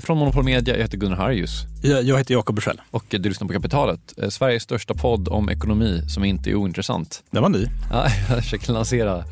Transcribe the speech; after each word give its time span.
Från 0.00 0.18
Monopol 0.18 0.44
Media, 0.44 0.74
jag 0.76 0.82
heter 0.82 0.98
Gunnar 0.98 1.16
Harjus. 1.16 1.62
Jag, 1.82 2.18
heter 2.18 2.34
Jakob 2.34 2.54
Bursell. 2.56 2.80
Och 2.90 3.04
du 3.10 3.18
lyssnar 3.18 3.46
på 3.48 3.52
Kapitalet, 3.54 4.00
eh, 4.22 4.28
Sveriges 4.28 4.62
största 4.62 4.94
podd 4.94 5.28
om 5.28 5.50
ekonomi 5.50 6.02
som 6.08 6.24
inte 6.24 6.50
är 6.50 6.54
ointressant. 6.54 7.22
Det 7.30 7.40
var 7.40 7.48
ny. 7.48 7.66
Ja, 7.90 8.06
jag 8.28 8.38
försöker 8.44 8.72
lansera, 8.72 9.24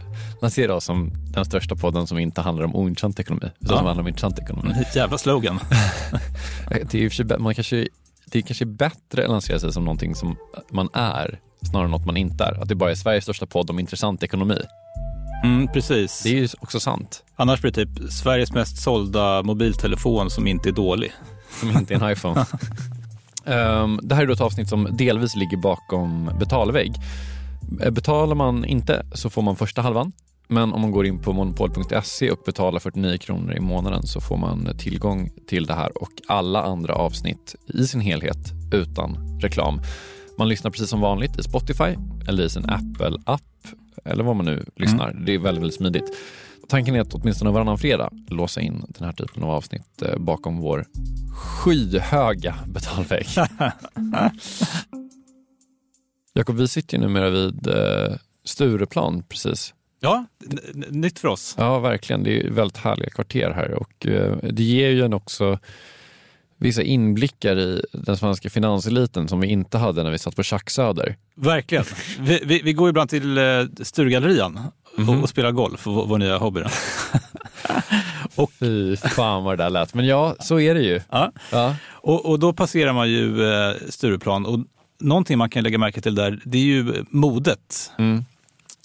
lansera 0.43 0.75
oss 0.75 0.85
som 0.85 1.11
den 1.35 1.45
största 1.45 1.77
podden 1.77 2.07
som 2.07 2.19
inte 2.19 2.41
handlar 2.41 2.65
om 2.65 2.77
ointressant 2.77 3.21
ekonomi, 3.21 3.47
utan 3.61 3.75
Ja. 3.75 3.77
som 3.77 3.87
handlar 3.87 4.03
om 4.03 4.09
intressant 4.09 4.39
ekonomi. 4.39 4.75
Jävla 4.95 5.19
slogan. 5.19 5.61
Eh, 6.71 6.87
Det 6.91 6.99
är, 7.05 7.39
man 7.39 7.55
kanske, 7.55 7.89
det 8.27 8.39
är 8.39 8.43
kanske 8.43 8.65
bättre 8.67 9.25
att 9.25 9.31
lansera 9.31 9.59
sig 9.59 9.73
som 9.73 9.85
någonting 9.85 10.15
som 10.15 10.37
man 10.71 10.89
är, 10.93 11.39
snarare 11.71 11.85
än 11.85 11.91
något 11.91 12.07
man 12.07 12.17
inte 12.17 12.45
är. 12.45 12.63
Att 12.63 12.69
det 12.69 12.75
bara 12.75 12.91
är 12.91 12.95
Sveriges 12.95 13.25
största 13.25 13.47
podd 13.47 13.71
om 13.71 13.79
intressant 13.79 14.23
ekonomi. 14.23 14.59
Mm, 15.45 15.69
precis. 15.69 16.23
Det 16.23 16.29
är 16.29 16.35
ju 16.35 16.49
också 16.61 16.81
sant. 16.81 17.25
Annars 17.37 17.61
blir 17.61 17.73
det 17.73 17.87
typ 17.87 18.13
Sveriges 18.13 18.53
mest 18.53 18.83
sålda 18.83 19.43
mobiltelefon 19.43 20.31
som 20.31 20.47
inte 20.47 20.69
är 20.69 20.73
dålig. 20.73 21.13
som 21.61 21.71
inte 21.71 21.95
är 21.95 22.03
en 22.05 22.13
iPhone. 22.13 22.45
Ehm, 23.47 24.01
det 24.03 24.15
här 24.15 24.23
är 24.23 24.27
då 24.27 24.33
ett 24.33 24.41
avsnitt 24.41 24.69
som 24.69 24.89
delvis 24.97 25.37
ligger 25.37 25.57
bakom 25.57 26.31
betalvägg. 26.39 26.93
Eh, 27.83 27.91
Betalar 27.91 28.35
man 28.35 28.65
inte 28.65 29.07
så 29.15 29.31
får 29.31 29.43
man 29.43 29.57
första 29.57 29.83
halvan. 29.83 30.13
Men 30.49 30.73
om 30.73 30.81
man 30.81 30.91
går 30.91 31.07
in 31.07 31.19
på 31.19 31.33
monopol.se 31.33 32.31
och 32.31 32.39
betalar 32.47 32.79
49 32.81 33.19
kronor 33.19 33.55
i 33.55 33.61
månaden 33.61 34.07
så 34.07 34.21
får 34.21 34.37
man 34.37 34.69
tillgång 34.79 35.31
till 35.49 35.67
det 35.67 35.75
här 35.75 36.03
och 36.03 36.11
alla 36.29 36.63
andra 36.63 36.95
avsnitt 36.95 37.55
i 37.75 37.87
sin 37.87 38.01
helhet 38.01 38.53
utan 38.73 39.39
reklam. 39.43 39.81
Man 40.39 40.49
lyssnar 40.49 40.71
precis 40.71 40.91
som 40.91 41.01
vanligt 41.01 41.39
i 41.39 41.43
Spotify 41.43 41.97
eller 42.29 42.45
i 42.45 42.51
sin 42.51 42.65
Apple-app 42.71 43.41
eller 44.05 44.25
vad 44.25 44.37
man 44.37 44.47
nu 44.47 44.65
lyssnar. 44.77 45.13
Det 45.13 45.35
är 45.35 45.39
väldigt, 45.39 45.63
väldigt 45.63 45.79
smidigt. 45.79 46.17
Tanken 46.69 46.95
är 46.95 47.01
att 47.01 47.15
åtminstone 47.15 47.51
varannan 47.51 47.79
fredag 47.79 48.11
låsa 48.29 48.61
in 48.61 48.85
den 48.89 49.05
här 49.05 49.13
typen 49.13 49.43
av 49.43 49.51
avsnitt 49.51 50.03
eh, 50.03 50.19
bakom 50.19 50.61
vår 50.61 50.87
skyhöga 51.35 52.55
betalvägg. 52.67 53.27
Jakob, 56.33 56.57
vi 56.57 56.69
sitter 56.69 56.97
ju 56.97 57.03
numera 57.03 57.31
vid 57.31 57.67
eh, 57.67 58.17
Stureplan 58.45 59.23
precis. 59.29 59.75
Ja, 60.01 60.27
nytt 60.89 61.19
för 61.19 61.29
oss. 61.29 61.55
Ja, 61.59 61.79
verkligen. 61.79 62.23
Det 62.23 62.41
är 62.41 62.51
väldigt 62.51 62.77
härliga 62.77 63.11
kvarter 63.11 63.51
här 63.51 63.75
och 63.75 64.07
eh, 64.07 64.37
det 64.43 64.63
ger 64.63 64.91
ju 64.91 65.05
en 65.05 65.13
också 65.13 65.59
vissa 66.59 66.83
inblickar 66.83 67.57
i 67.59 67.83
den 67.93 68.17
svenska 68.17 68.51
finanseliten 68.51 69.29
som 69.29 69.41
vi 69.41 69.47
inte 69.47 69.79
hade 69.79 70.03
när 70.03 70.11
vi 70.11 70.19
satt 70.19 70.37
på 70.37 70.43
Chuck 70.43 70.71
Söder. 70.71 71.17
Verkligen. 71.35 71.85
Vi, 72.21 72.41
vi, 72.45 72.63
vi 72.65 72.73
går 72.73 72.89
ibland 72.89 73.11
till 73.11 73.39
eh, 73.39 73.45
Sturegallerian 73.83 74.59
Mhm. 74.99 75.09
och, 75.09 75.23
och 75.23 75.29
spelar 75.29 75.51
golf, 75.53 75.87
vår, 75.87 76.07
vår 76.07 76.19
nya 76.19 76.39
hobby. 76.39 76.61
Och 78.35 78.53
fy 78.53 78.97
fan 78.97 79.45
vad 79.45 79.59
det 79.59 79.65
där 79.65 79.71
lät. 79.71 79.95
Men 79.95 80.07
ja, 80.07 80.37
så 80.41 80.61
är 80.61 80.75
det 80.75 80.83
ju. 80.83 81.01
Ja. 81.11 81.33
Ja. 81.53 81.77
Och, 81.91 82.27
och 82.27 82.39
då 82.39 82.53
passerar 82.53 82.93
man 82.93 83.11
ju 83.11 83.53
eh, 83.53 83.75
Stureplan 83.89 84.47
och 84.47 84.59
någonting 85.01 85.39
man 85.39 85.51
kan 85.51 85.63
lägga 85.63 85.79
märke 85.79 86.01
till 86.01 86.15
där, 86.15 86.41
det 86.45 86.59
är 86.59 86.63
ju 86.63 87.05
modet. 87.11 87.93
Mm. 87.99 88.25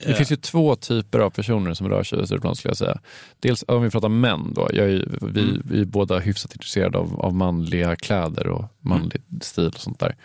Det 0.06 0.14
finns 0.14 0.32
ju 0.32 0.36
två 0.36 0.76
typer 0.76 1.20
av 1.20 1.30
personer 1.30 1.74
som 1.74 1.90
rör 1.90 2.04
sig 2.04 2.24
i 2.24 2.26
Stureplan 2.26 2.56
skulle 2.56 2.70
jag 2.70 2.78
säga. 2.78 3.00
Dels 3.40 3.64
om 3.68 3.84
vi 3.84 3.90
pratar 3.90 4.10
män 4.10 4.54
då. 4.54 4.70
Jag 4.74 4.86
är, 4.90 5.18
vi, 5.22 5.42
Mm. 5.42 5.62
vi 5.66 5.82
är 5.82 5.86
båda 5.86 6.20
hyfsat 6.20 6.54
intresserade 6.54 6.98
av, 6.98 7.22
av 7.22 7.34
manliga 7.34 7.96
kläder 7.96 8.48
och 8.48 8.66
manlig 8.80 9.22
stil 9.42 9.68
och 9.68 9.80
sånt 9.80 10.00
där. 10.00 10.16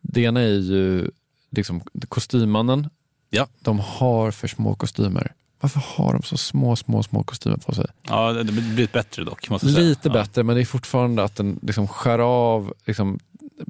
Det 0.00 0.20
ena 0.20 0.40
är 0.40 0.46
ju 0.46 1.10
liksom 1.50 1.80
kostymmannen. 2.08 2.88
Ja. 3.30 3.46
De 3.60 3.78
har 3.78 4.30
för 4.30 4.48
små 4.48 4.74
kostymer. 4.74 5.32
Varför 5.60 5.80
har 5.96 6.12
de 6.12 6.22
så 6.22 6.36
små, 6.36 6.76
små, 6.76 7.02
små 7.02 7.22
kostymer 7.24 7.56
på 7.56 7.74
sig? 7.74 7.86
Ja, 8.02 8.32
det 8.32 8.52
blir 8.52 8.88
bättre 8.92 9.24
dock. 9.24 9.46
Jag 9.50 9.60
säga. 9.60 9.78
Lite 9.78 10.08
ja. 10.08 10.12
bättre, 10.12 10.42
men 10.42 10.56
det 10.56 10.62
är 10.62 10.64
fortfarande 10.64 11.24
att 11.24 11.36
den 11.36 11.60
liksom 11.62 11.88
skär 11.88 12.18
av 12.18 12.74
liksom, 12.84 13.18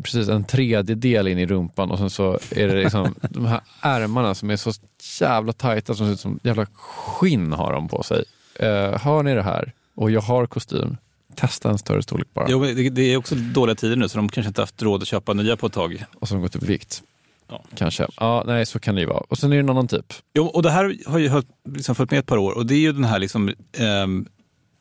precis 0.03 0.29
en 0.29 0.45
tredjedel 0.45 1.29
in 1.29 1.39
i 1.39 1.47
rumpan 1.47 1.91
och 1.91 1.99
sen 1.99 2.11
så 2.11 2.39
är 2.51 2.69
det 2.69 2.83
liksom 2.83 3.15
de 3.31 3.47
här 3.47 3.61
ärmarna 3.81 4.35
som 4.35 4.51
är 4.51 4.57
så 4.57 4.73
jävla 5.21 5.53
tajta 5.53 5.95
som 5.95 6.07
ser 6.07 6.13
ut 6.13 6.21
som 6.21 6.41
jävla 6.43 6.67
skinn 6.67 7.53
har 7.53 7.73
de 7.73 7.89
på 7.89 8.03
sig. 8.03 8.25
Eh, 8.55 8.99
hör 8.99 9.23
ni 9.23 9.35
det 9.35 9.43
här? 9.43 9.73
Och 9.95 10.11
jag 10.11 10.21
har 10.21 10.47
kostym. 10.47 10.97
Testa 11.35 11.71
en 11.71 11.79
större 11.79 12.03
storlek 12.03 12.29
bara. 12.35 12.47
Jo, 12.49 12.65
det, 12.65 12.91
det 12.91 13.03
är 13.03 13.17
också 13.17 13.35
dåliga 13.35 13.75
tider 13.75 13.97
nu 13.97 14.09
så 14.09 14.19
de 14.19 14.29
kanske 14.29 14.49
inte 14.49 14.63
haft 14.63 14.83
råd 14.83 15.03
att 15.03 15.09
köpa 15.09 15.33
nya 15.33 15.57
på 15.57 15.67
ett 15.67 15.73
tag. 15.73 16.05
Och 16.15 16.29
de 16.31 16.41
gått 16.41 16.57
upp 16.57 16.63
i 16.63 16.67
vikt. 16.67 17.03
Ja. 17.49 17.65
Kanske. 17.75 18.07
Ja, 18.17 18.45
nej, 18.47 18.67
så 18.67 18.79
kan 18.79 18.95
det 18.95 19.01
ju 19.01 19.07
vara. 19.07 19.25
Och 19.29 19.39
sen 19.39 19.53
är 19.53 19.57
det 19.57 19.61
en 19.61 19.71
annan 19.71 19.89
typ. 19.89 20.13
Jo, 20.35 20.47
och 20.47 20.63
det 20.63 20.71
här 20.71 20.97
har 21.07 21.19
ju 21.19 21.43
liksom 21.69 21.95
följt 21.95 22.11
med 22.11 22.19
ett 22.21 22.27
par 22.27 22.37
år 22.37 22.53
och 22.53 22.67
det 22.67 22.75
är 22.75 22.79
ju 22.79 22.93
den 22.93 23.05
här 23.05 23.19
liksom, 23.19 23.55
ehm, 23.73 24.27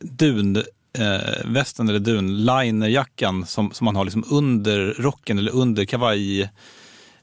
dun, 0.00 0.62
eh, 0.98 1.52
västen 1.52 1.88
eller 1.88 1.98
dunlinerjackan 1.98 3.46
som, 3.46 3.70
som 3.70 3.84
man 3.84 3.96
har 3.96 4.04
liksom 4.04 4.24
under 4.30 4.94
rocken 4.98 5.38
eller 5.38 5.54
under 5.54 5.84
kavaj, 5.84 6.50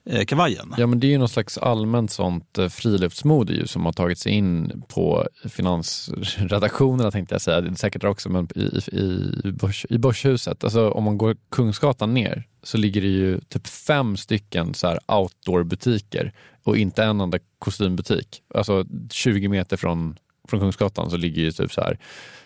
eh, 0.06 0.26
kavajen. 0.26 0.74
Ja, 0.78 0.88
men 0.88 1.00
det 1.00 1.08
är 1.08 1.12
ju 1.12 1.18
något 1.18 1.32
slags 1.32 1.58
allmänt 1.58 2.12
sånt 2.12 2.58
eh, 2.58 2.70
friluftsmode 2.70 3.54
ju, 3.54 3.68
som 3.68 3.86
har 3.86 3.94
tagit 3.94 4.20
sig 4.20 4.32
in 4.32 4.84
på 4.88 5.28
finansredaktionerna 5.50 7.12
tänkte 7.12 7.36
jag 7.36 7.42
säga. 7.42 7.62
Det 7.62 7.70
är 7.70 7.76
säkert 7.76 8.02
där 8.02 8.10
också, 8.10 8.30
men 8.30 8.48
i, 8.56 8.80
i, 8.92 9.32
i, 9.44 9.52
börs, 9.52 9.86
i 9.90 9.98
Börshuset. 9.98 10.64
Alltså, 10.64 10.90
om 10.90 11.04
man 11.04 11.18
går 11.18 11.38
Kungsgatan 11.52 12.14
ner 12.14 12.48
så 12.64 12.78
ligger 12.78 13.02
det 13.02 13.08
ju 13.08 13.40
typ 13.40 13.68
fem 13.68 14.18
stycken 14.18 14.74
så 14.74 14.88
här 14.88 15.00
outdoor-butiker 15.08 16.34
och 16.64 16.78
inte 16.78 17.04
en 17.04 17.22
enda 17.22 17.40
kostymbutik. 17.60 18.42
Alltså 18.56 18.86
20 19.12 19.48
meter 19.48 19.78
från, 19.78 20.18
från 20.48 20.60
Kungsgatan 20.60 21.10
så 21.10 21.18
ligger 21.18 21.42
ju 21.42 21.52
typ 21.52 21.72
så 21.72 21.82
här 21.82 22.00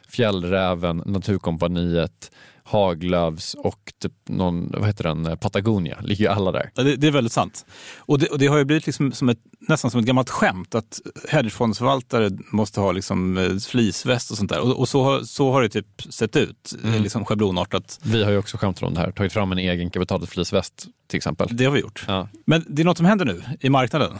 Fjällräven, 0.10 1.04
Naturkompaniet, 1.06 2.32
Haglöfs 2.64 3.54
och 3.54 3.94
typ 4.02 4.14
någon, 4.30 4.72
vad 4.72 4.86
heter 4.88 5.04
den, 5.04 5.38
Patagonia. 5.38 5.98
Ligger 6.04 6.26
ju 6.26 6.32
alla 6.32 6.52
där. 6.52 6.72
Ja, 6.76 6.84
det, 6.84 6.96
det 6.96 7.08
är 7.08 7.12
väldigt 7.12 7.34
sant. 7.34 7.66
Och 7.98 8.20
det, 8.20 8.28
och 8.28 8.40
det 8.40 8.48
har 8.48 8.58
ju 8.58 8.66
blivit 8.66 8.86
liksom 8.86 9.12
som 9.12 9.30
ett, 9.30 9.38
nästan 9.60 9.92
som 9.92 10.00
ett 10.00 10.06
gammalt 10.06 10.30
skämt 10.30 10.76
att 10.76 11.00
hedgefondsförvaltare 11.30 12.30
måste 12.52 12.80
ha 12.80 12.92
liksom 12.92 13.38
eh, 13.38 13.58
fleeceväst 13.58 14.32
och 14.32 14.38
sånt 14.38 14.50
där. 14.50 14.60
Och, 14.60 14.80
och 14.80 14.90
så, 14.90 15.04
har- 15.04 15.20
så 15.22 15.52
har 15.52 15.62
det 15.62 15.70
typ 15.70 16.02
sett 16.10 16.36
ut, 16.36 16.74
Mm. 16.84 17.04
liksom 17.04 17.26
schablonartat. 17.26 18.00
Vi 18.04 18.24
har 18.24 18.32
ju 18.32 18.38
också 18.38 18.58
skämtat 18.58 18.84
om 18.84 18.94
det 18.94 19.00
här, 19.00 19.12
tagit 19.12 19.34
fram 19.34 19.52
en 19.52 19.58
egen 19.58 19.90
kapitalet 19.90 20.30
fleeceväst 20.30 20.88
till 21.08 21.18
exempel. 21.18 21.48
Det 21.52 21.66
har 21.66 21.72
vi 21.72 21.80
gjort. 21.80 22.06
Ja. 22.08 22.30
Men 22.46 22.66
det 22.68 22.82
är 22.82 22.86
något 22.86 22.98
som 22.98 23.06
händer 23.06 23.26
nu 23.26 23.42
i 23.60 23.70
marknaden. 23.70 24.12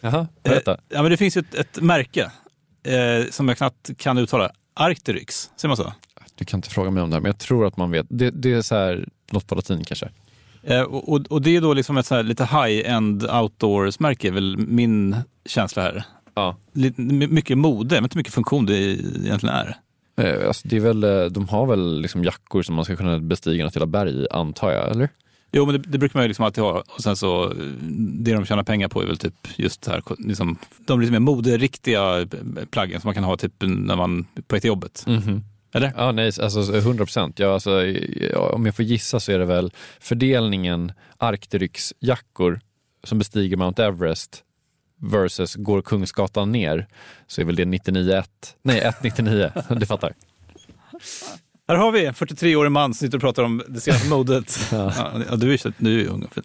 Jaha, 0.00 0.26
berätta. 0.42 0.72
Eh, 0.72 0.78
ja, 0.88 1.02
men 1.02 1.10
det 1.10 1.16
finns 1.16 1.36
ju 1.36 1.40
ett, 1.40 1.54
ett 1.54 1.80
märke 1.82 2.30
eh, 2.86 3.30
som 3.30 3.48
jag 3.48 3.56
knappt 3.56 3.90
kan 3.98 4.18
uttala. 4.18 4.50
Arcteryx, 4.74 5.50
säger 5.56 5.68
man 5.68 5.76
så? 5.76 5.92
Du 6.34 6.44
kan 6.44 6.58
inte 6.58 6.70
fråga 6.70 6.90
mig 6.90 7.02
om 7.02 7.10
det 7.10 7.16
här, 7.16 7.20
men 7.20 7.28
jag 7.28 7.38
tror 7.38 7.66
att 7.66 7.76
man 7.76 7.90
vet. 7.90 8.06
Det, 8.08 8.30
det 8.30 8.52
är 8.52 8.62
så 8.62 8.74
här, 8.74 9.08
något 9.32 9.46
på 9.46 9.54
latin 9.54 9.84
kanske. 9.84 10.08
Eh, 10.62 10.80
och, 10.82 11.26
och- 11.32 11.42
det 11.42 11.56
är 11.56 11.60
då 11.60 11.74
liksom 11.74 11.96
ett 11.96 12.06
så 12.06 12.22
lite 12.22 12.44
high-end 12.44 13.22
outdoors-märke, 13.30 14.28
är 14.28 14.32
väl 14.32 14.56
min 14.58 15.16
känsla 15.46 15.82
här. 15.82 16.04
Ja. 16.34 16.56
Lite, 16.72 17.00
my- 17.00 17.26
mycket 17.26 17.58
mode, 17.58 17.94
men 17.94 18.04
inte 18.04 18.16
mycket 18.16 18.34
funktion 18.34 18.66
det 18.66 18.78
egentligen 18.78 19.54
är. 19.54 19.76
Eh, 20.16 20.46
Alltså 20.48 20.68
det 20.68 20.76
är 20.76 20.80
väl, 20.80 21.04
eh, 21.04 21.24
de 21.24 21.48
har 21.48 21.66
väl 21.66 22.00
liksom 22.00 22.24
jackor 22.24 22.62
som 22.62 22.74
man 22.74 22.84
ska 22.84 22.96
kunna 22.96 23.18
bestiga 23.18 23.64
något 23.64 23.76
hela 23.76 23.86
berg 23.86 24.10
i, 24.22 24.26
antar 24.30 24.70
jag, 24.72 24.90
eller? 24.90 25.08
Jo, 25.56 25.66
men 25.66 25.74
det, 25.74 25.88
det 25.88 25.98
brukar 25.98 26.18
man 26.18 26.24
ju 26.24 26.28
liksom 26.28 26.44
alltid 26.44 26.64
ha. 26.64 26.82
Och 26.88 27.02
sen 27.02 27.16
så, 27.16 27.52
det 27.98 28.32
de 28.32 28.44
tjänar 28.44 28.62
pengar 28.62 28.88
på 28.88 29.02
är 29.02 29.06
väl 29.06 29.18
typ 29.18 29.34
just 29.56 29.86
här, 29.86 30.02
liksom, 30.18 30.58
de 30.78 31.00
lite 31.00 31.12
mer 31.12 31.18
moderiktiga 31.18 32.26
plaggen 32.70 33.00
som 33.00 33.08
man 33.08 33.14
kan 33.14 33.24
ha 33.24 33.36
typ 33.36 33.52
när 33.60 33.96
man 33.96 34.26
är 34.34 34.42
på 34.42 34.54
väg 34.54 34.62
till 34.62 34.68
jobbet. 34.68 35.04
Mhm. 35.06 35.44
Eller? 35.74 35.92
Ja, 35.96 36.12
nej, 36.12 36.26
alltså 36.40 36.76
100 36.76 37.04
procent. 37.04 37.38
Ja, 37.38 37.54
alltså, 37.54 37.86
ja, 38.32 38.50
om 38.50 38.66
jag 38.66 38.76
får 38.76 38.84
gissa 38.84 39.20
så 39.20 39.32
är 39.32 39.38
det 39.38 39.44
väl 39.44 39.72
fördelningen 40.00 40.92
Arcteryx-jackor 41.18 42.60
som 43.04 43.18
bestiger 43.18 43.56
Mount 43.56 43.84
Everest 43.84 44.42
versus 45.00 45.54
går 45.54 45.82
Kungsgatan 45.82 46.52
ner 46.52 46.86
så 47.26 47.40
är 47.40 47.44
väl 47.44 47.56
det 47.56 47.64
99,1. 47.64 48.24
Nej, 48.62 48.80
1,99. 48.80 49.74
du 49.78 49.86
fattar. 49.86 50.12
Här 51.68 51.76
har 51.76 51.92
vi 51.92 52.04
en 52.06 52.14
43-årig 52.14 52.72
man 52.72 52.94
som 52.94 53.06
sitter 53.06 53.18
och 53.18 53.22
pratar 53.22 53.42
om 53.42 53.62
det 53.68 53.80
senaste 53.80 54.08
modet. 54.10 54.58
ja. 54.72 54.92
Ja, 55.30 55.36
du, 55.36 55.52
är, 55.54 55.72
du 55.78 56.00
är 56.00 56.08
ung 56.08 56.22
och 56.22 56.34
fin. 56.34 56.44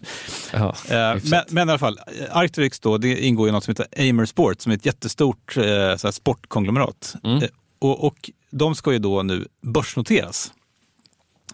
Ja, 0.54 0.75
Eh, 0.89 1.21
men, 1.24 1.44
men 1.50 1.68
i 1.69 1.71
alla 1.71 1.80
fall, 1.80 2.00
Arcteryx 2.31 2.80
då, 2.80 2.98
det 2.98 3.25
ingår 3.25 3.50
i 3.50 3.51
något 3.51 3.63
som 3.63 3.71
heter 3.71 4.10
Amer 4.10 4.25
Sport 4.25 4.62
som 4.62 4.71
är 4.71 4.75
ett 4.75 4.86
jättestort 4.86 5.57
eh, 5.57 5.95
sportkonglomerat. 6.12 7.16
Mm. 7.24 7.38
Eh, 7.38 7.50
och, 7.80 8.04
och 8.06 8.30
de 8.51 8.75
ska 8.75 8.92
ju 8.94 9.00
då 9.00 9.24
nu 9.24 9.48
börsnoteras. 9.62 10.51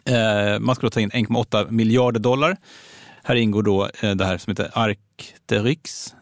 Eh, 0.05 0.59
man 0.59 0.75
ska 0.75 0.85
då 0.85 0.89
ta 0.89 0.99
in 0.99 1.11
1,8 1.11 1.71
miljarder 1.71 2.19
dollar. 2.19 2.57
Här 3.23 3.35
ingår 3.35 3.63
då 3.63 3.89
eh, 4.01 4.15
det 4.15 4.25
här 4.25 4.37
som 4.37 4.51
heter 4.51 4.71
Arcteryx, 4.73 6.13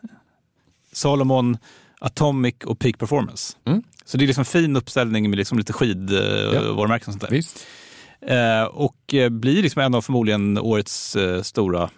Salomon, 0.92 1.58
Atomic 2.04 2.56
och 2.66 2.80
Peak 2.80 2.98
Performance. 2.98 3.58
Mm. 3.66 3.84
Så 4.06 4.18
det 4.18 4.26
är 4.26 4.28
liksom 4.28 4.42
en 4.42 4.46
fin 4.46 4.76
uppställning 4.76 5.30
med 5.30 5.38
liksom 5.38 5.58
lite 5.58 5.74
skidvarumärken 5.74 7.08
och 7.08 7.14
sånt 7.14 7.22
där. 7.22 7.30
Visst. 7.30 7.66
Eh, 8.22 8.64
och 8.64 9.14
eh, 9.14 9.30
blir 9.30 9.64
liksom 9.64 9.82
en 9.82 9.96
av 9.96 10.02
förmodligen 10.02 10.58
årets 10.58 11.16
eh, 11.16 11.42
stora 11.42 11.90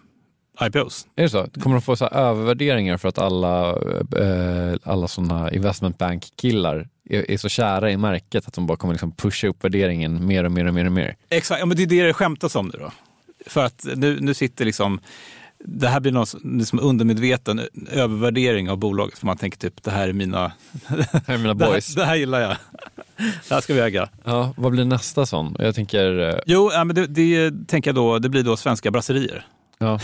IPOs. 0.62 1.08
Är 1.16 1.24
det 1.24 1.30
så? 1.30 1.48
Kommer 1.60 1.76
de 1.76 1.82
få 1.82 1.96
så 1.96 2.06
här 2.06 2.14
övervärderingar 2.14 2.98
för 2.98 3.10
att 3.10 3.18
alla, 3.18 3.70
eh, 4.18 4.76
alla 4.84 5.08
sådana 5.08 5.52
investment 5.52 5.98
bank-killar 5.98 6.88
är, 7.10 7.32
är 7.32 7.38
så 7.38 7.50
kära 7.50 7.92
i 7.92 7.98
märket 7.98 8.48
att 8.48 8.54
de 8.54 8.68
bara 8.68 8.78
kommer 8.78 8.94
liksom 8.94 9.12
pusha 9.12 9.48
upp 9.48 9.64
värderingen 9.64 10.28
mer 10.28 10.44
och 10.44 10.52
mer 10.52 10.66
och 10.66 10.74
mer 10.74 10.86
och 10.86 10.92
mer? 10.92 11.16
Exakt, 11.30 11.60
ja, 11.60 11.66
men 11.66 11.78
det 11.78 11.84
är 11.84 11.88
det 11.88 12.04
det 12.04 12.14
skämtas 12.14 12.56
om 12.56 12.72
nu 12.74 12.80
då. 12.80 12.92
För 13.48 13.66
att 13.66 13.86
nu, 13.96 14.18
nu 14.22 14.34
sitter 14.34 14.66
liksom, 14.66 15.00
det 15.68 15.88
här 15.88 16.00
blir 16.00 16.12
någon 16.12 16.26
liksom 16.60 16.80
undermedveten 16.80 17.62
övervärdering 17.92 18.70
av 18.70 18.78
bolaget. 18.78 19.20
För 19.20 19.26
man 19.26 19.38
tänker 19.38 19.58
typ, 19.58 19.84
det 19.84 19.92
här 19.92 20.08
är 20.10 20.14
mina, 20.14 20.52
Här 21.28 21.34
är 21.34 21.38
mina 21.38 21.54
det 21.54 21.66
boys. 21.66 21.96
här, 21.96 22.02
det 22.02 22.06
här 22.08 22.16
gillar 22.16 22.40
jag. 22.42 22.56
Det 23.48 23.54
här 23.54 23.62
ska 23.62 23.74
vi 23.74 23.80
äga. 23.80 24.10
Ja, 24.24 24.54
vad 24.58 24.72
blir 24.72 24.86
nästa 24.86 25.26
sån? 25.26 25.56
Jag 25.60 25.76
tänker, 25.76 26.20
eh, 26.30 26.36
Jo, 26.46 26.70
ja, 26.74 26.84
men 26.84 26.96
det, 26.96 27.08
det 27.08 27.52
tänker 27.68 27.90
jag 27.90 27.96
då, 27.96 28.20
det 28.20 28.30
blir 28.30 28.44
då 28.44 28.58
svenska 28.58 28.92
brasserier. 28.92 29.46
ja, 29.78 30.00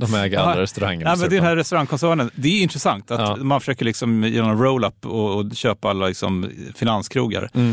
de 0.00 0.14
äger 0.14 0.38
alla 0.38 0.60
restauranger. 0.62 1.06
Ja, 1.06 1.16
men 1.16 1.30
den 1.30 1.42
här 1.44 1.56
restaurangkoncernen, 1.56 2.30
det 2.34 2.48
är 2.48 2.62
intressant 2.62 3.10
att 3.10 3.20
Ja. 3.20 3.36
man 3.36 3.60
försöker 3.60 3.84
liksom 3.84 4.24
göra 4.24 4.50
en 4.50 4.58
roll-up 4.58 5.06
och, 5.06 5.36
och 5.38 5.56
köpa 5.56 5.90
alla 5.90 6.06
liksom 6.06 6.50
finanskrogar. 6.74 7.50
Mm. 7.54 7.72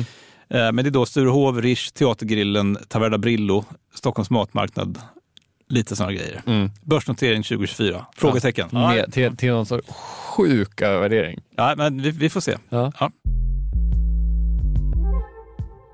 Eh, 0.50 0.72
Men 0.72 0.76
det 0.76 0.90
är 0.90 0.92
då 0.92 1.06
Sturehov, 1.06 1.62
Rish, 1.62 1.92
Teatergrillen, 1.94 2.78
Taverna 2.88 3.18
Brillo, 3.18 3.66
Stockholms 3.96 4.30
matmarknad, 4.30 4.98
lite 5.74 5.96
sådana 5.96 6.14
grejer. 6.14 6.42
Mm. 6.46 6.70
Börsnotering 6.82 7.44
2024? 7.44 8.06
Frågetecken. 8.16 8.70
Ja, 8.72 8.88
Med, 8.88 9.14
till, 9.14 9.38
till 9.38 9.50
någon 9.50 9.66
sorts 9.66 9.88
sjuk 10.38 10.82
övervärdering. 10.82 11.40
ja, 11.56 11.74
men 11.78 12.02
vi, 12.02 12.12
vi 12.12 12.30
får 12.30 12.42
se. 12.42 12.58
Ja. 12.70 12.92
Ja. 13.00 13.12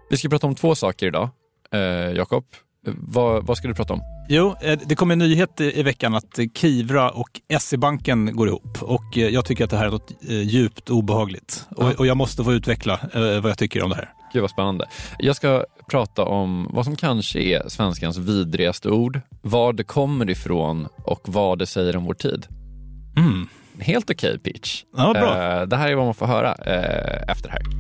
Vi 0.10 0.18
ska 0.18 0.30
prata 0.30 0.48
om 0.48 0.56
två 0.56 0.76
saker 0.76 1.08
idag. 1.08 1.30
Eh, 1.74 1.80
Jakob, 2.16 2.46
vad, 2.88 3.46
vad 3.46 3.58
ska 3.58 3.68
du 3.68 3.74
prata 3.74 3.94
om? 3.94 4.02
Jo, 4.30 4.56
eh, 4.62 4.80
det 4.86 4.96
kom 4.96 5.12
en 5.12 5.20
nyhet 5.20 5.62
i 5.62 5.84
veckan 5.84 6.16
att 6.16 6.40
Kivra 6.56 7.10
och 7.10 7.42
SE-banken 7.60 8.36
går 8.36 8.48
ihop. 8.48 8.78
Och 8.82 9.18
eh, 9.18 9.28
jag 9.28 9.46
tycker 9.46 9.64
att 9.64 9.70
det 9.70 9.78
här 9.78 9.86
är 9.86 9.92
något 9.92 10.12
eh, 10.30 10.42
djupt 10.42 10.90
obehagligt. 10.90 11.66
Och, 11.76 11.92
och 11.92 12.08
jag 12.08 12.18
måste 12.18 12.44
få 12.44 12.54
utveckla 12.54 13.00
vad 13.14 13.50
jag 13.52 13.58
tycker 13.58 13.84
om 13.84 13.90
det 13.90 13.96
här. 13.96 14.14
Gud 14.34 14.42
vad 14.42 14.52
spännande. 14.52 14.86
Jag 15.20 15.36
ska 15.36 15.66
prata 15.90 16.24
om 16.24 16.70
vad 16.74 16.86
som 16.86 16.96
kanske 16.96 17.40
är 17.40 17.70
svenskans 17.70 18.18
vidrigaste 18.18 18.90
ord, 18.90 19.22
var 19.42 19.74
det 19.74 19.84
kommer 19.84 20.30
ifrån 20.30 20.88
och 21.06 21.22
vad 21.26 21.60
det 21.60 21.66
säger 21.66 21.96
om 21.96 22.06
vår 22.06 22.14
tid. 22.14 22.48
Mm. 23.18 23.48
Helt 23.80 24.10
okej 24.10 24.40
pitch. 24.40 24.84
Ja, 24.98 25.14
bra. 25.14 25.60
Eh, 25.60 25.68
det 25.68 25.78
här 25.78 25.90
är 25.90 25.96
vad 25.96 26.06
man 26.06 26.14
får 26.14 26.26
höra 26.26 26.56
eh, 26.56 27.32
efter 27.32 27.50
det 27.50 27.52
här. 27.52 27.80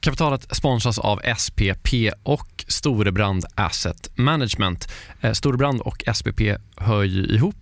Kapitalet 0.00 0.56
sponsras 0.56 0.98
av 0.98 1.20
SPP 1.38 1.88
och 2.22 2.64
Storebrand 2.68 3.44
Asset 3.54 4.18
Management. 4.18 4.88
Eh, 5.20 5.32
Storebrand 5.32 5.80
och 5.80 6.04
SPP 6.14 6.40
hör 6.76 7.02
ju 7.02 7.24
ihop 7.24 7.61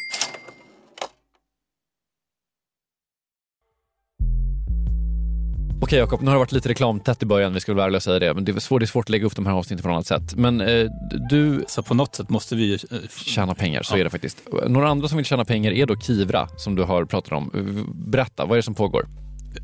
Okej 5.91 5.99
Jakob, 5.99 6.21
nu 6.21 6.27
har 6.27 6.33
det 6.35 6.39
varit 6.39 6.51
lite 6.51 6.69
reklamtätt 6.69 7.23
i 7.23 7.25
början, 7.25 7.53
vi 7.53 7.59
ska 7.59 7.71
väl 7.71 7.77
vara 7.77 7.85
ärliga 7.85 7.97
och 7.97 8.03
säga 8.03 8.19
det, 8.19 8.33
men 8.33 8.45
det 8.45 8.51
är 8.51 8.59
svårt, 8.59 8.79
det 8.79 8.83
är 8.83 8.87
svårt 8.87 9.05
att 9.05 9.09
lägga 9.09 9.25
upp 9.25 9.35
de 9.35 9.45
här 9.45 9.53
avsnitten 9.53 9.83
på 9.83 9.89
något 9.89 10.07
sätt. 10.07 10.35
Men 10.35 10.61
eh, 10.61 10.87
du 11.29 11.65
Så 11.67 11.83
på 11.83 11.93
något 11.93 12.15
sätt 12.15 12.29
måste 12.29 12.55
vi 12.55 12.73
eh, 12.73 12.79
tjänar 13.25 13.53
pengar, 13.53 13.83
så 13.83 13.95
Ja. 13.95 13.99
är 13.99 14.03
det 14.03 14.09
faktiskt. 14.09 14.37
Några 14.67 14.89
andra 14.89 15.07
som 15.07 15.17
vill 15.17 15.25
tjäna 15.25 15.45
pengar 15.45 15.71
är 15.71 15.85
då 15.85 15.95
Kivra, 15.95 16.47
som 16.57 16.75
du 16.75 16.83
har 16.83 17.05
pratat 17.05 17.31
om. 17.31 17.51
Berätta, 17.95 18.45
vad 18.45 18.51
är 18.51 18.55
det 18.55 18.63
som 18.63 18.75
pågår? 18.75 19.05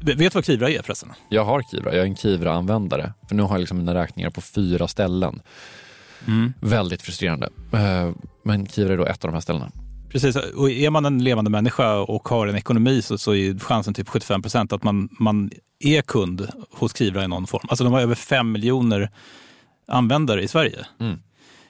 Vet 0.03 0.17
du 0.17 0.29
vad 0.29 0.46
Kivra 0.46 0.69
är 0.69 0.81
förresten? 0.81 1.10
Jag 1.29 1.46
har 1.46 1.62
Kivra, 1.72 1.91
jag 1.91 2.01
är 2.01 2.05
en 2.05 2.15
Kivra-användare. 2.15 3.13
För 3.27 3.36
nu 3.36 3.43
har 3.43 3.50
jag 3.50 3.60
liksom 3.60 3.77
mina 3.77 3.93
räkningar 3.93 4.29
på 4.29 4.41
fyra 4.41 4.88
ställen. 4.88 5.41
Väldigt 6.60 7.01
frustrerande. 7.01 7.50
Eh, 7.74 8.12
Men 8.43 8.67
Kivra 8.67 8.93
är 8.93 8.98
då 8.98 9.05
ett 9.05 9.24
av 9.25 9.31
de 9.31 9.34
här 9.34 9.41
ställena. 9.41 9.72
Precis, 10.10 10.36
och 10.36 10.72
är 10.72 10.90
man 10.90 11.06
en 11.06 11.24
levande 11.24 11.52
människa 11.52 11.96
och 11.96 12.28
har 12.28 12.48
en 12.48 12.56
ekonomi 12.56 13.02
så, 13.02 13.18
så 13.18 13.36
är 13.36 13.60
chansen 13.60 13.94
typ 13.94 14.10
75 14.10 14.42
procent 14.42 14.74
att 14.74 14.84
man, 14.84 15.10
man 15.20 15.52
är 15.80 16.02
kund 16.02 16.48
hos 16.72 16.98
Kivra 16.98 17.24
i 17.24 17.28
någon 17.28 17.48
form. 17.48 17.68
Alltså 17.70 17.84
de 17.84 17.94
har 17.94 18.02
över 18.02 18.16
5 18.16 18.52
miljoner 18.52 19.10
användare 19.88 20.44
i 20.44 20.48
Sverige. 20.48 20.86
Mm. 21.00 21.20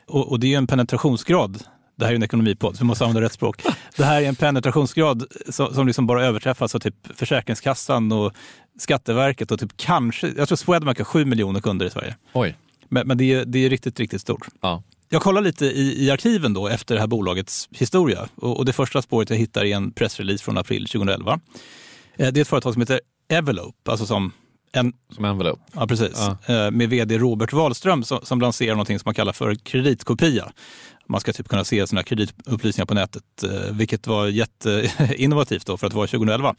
Och, 0.08 0.32
och 0.32 0.40
det 0.40 0.48
är 0.48 0.50
ju 0.50 0.56
en 0.56 0.68
penetrationsgrad, 0.68 1.64
det 1.96 2.06
här 2.06 2.10
är 2.10 2.14
ju 2.14 2.16
en 2.16 2.24
ekonomipodd 2.24 2.76
så 2.76 2.84
vi 2.84 2.88
måste 2.88 3.04
använda 3.04 3.22
rätt 3.22 3.34
språk. 3.34 3.64
Det 3.98 4.04
här 4.04 4.22
är 4.22 4.28
en 4.28 4.36
penetrationsgrad 4.36 5.24
som, 5.50 5.74
som 5.74 5.88
liksom 5.88 6.08
bara 6.08 6.26
överträffas 6.26 6.76
av 6.76 6.80
typ 6.80 6.96
Försäkringskassan 7.16 8.12
och 8.12 8.34
Skatteverket 8.80 9.52
och 9.52 9.60
typ 9.60 9.78
kanske, 9.78 10.34
jag 10.38 10.48
tror 10.48 10.56
Swedbank 10.56 10.98
har 10.98 11.06
7 11.06 11.26
miljoner 11.26 11.60
kunder 11.60 11.86
i 11.86 11.90
Sverige. 11.90 12.16
Oj. 12.34 12.56
Men, 12.90 13.08
men 13.08 13.18
det, 13.18 13.34
är, 13.34 13.46
det 13.46 13.66
är 13.66 13.70
riktigt, 13.70 14.00
riktigt 14.00 14.22
stort. 14.22 14.48
Ja. 14.62 14.84
Jag 15.10 15.22
kollar 15.22 15.42
lite 15.42 15.66
i, 15.66 16.06
i 16.06 16.12
arkiven 16.12 16.54
då 16.54 16.68
efter 16.68 16.96
det 16.96 17.02
här 17.02 17.08
bolagets 17.08 17.70
historia. 17.72 18.28
Och, 18.36 18.58
och 18.58 18.66
det 18.66 18.74
första 18.74 19.02
spåret 19.02 19.30
jag 19.30 19.38
hittar 19.38 19.66
är 19.66 19.76
en 19.76 19.92
pressrelease 19.92 20.44
från 20.44 20.58
april 20.58 20.88
2011. 20.88 21.40
Eh, 22.18 22.32
Det 22.32 22.40
är 22.40 22.42
ett 22.42 22.48
företag 22.48 22.74
som 22.74 22.82
heter 22.82 23.00
Evelope, 23.30 23.92
alltså 23.92 24.06
som 24.06 24.32
En, 24.72 24.94
som 25.16 25.26
envelope. 25.26 25.62
ja, 25.74 25.88
precis. 25.88 26.14
Ja. 26.48 26.56
Eh, 26.66 26.72
Med 26.72 26.90
vd 26.90 27.18
Robert 27.18 27.54
Wahlström 27.54 28.04
som, 28.04 28.20
som 28.24 28.42
lanserar 28.42 28.76
något 28.76 28.88
som 28.88 29.00
man 29.06 29.14
kallar 29.14 29.34
för 29.34 29.56
kreditkopia. 29.56 30.52
Man 31.10 31.22
ska 31.22 31.34
typ 31.34 31.48
kunna 31.50 31.64
se 31.64 31.88
sina 31.88 32.04
kreditupplysningar 32.04 32.86
på 32.86 32.94
nätet, 32.94 33.44
eh, 33.44 33.72
vilket 33.76 34.08
var 34.08 34.28
jätteinnovativt 34.28 35.66
då 35.66 35.78
för 35.78 35.88
att 35.88 35.94
vara 35.94 36.08
2011. 36.08 36.56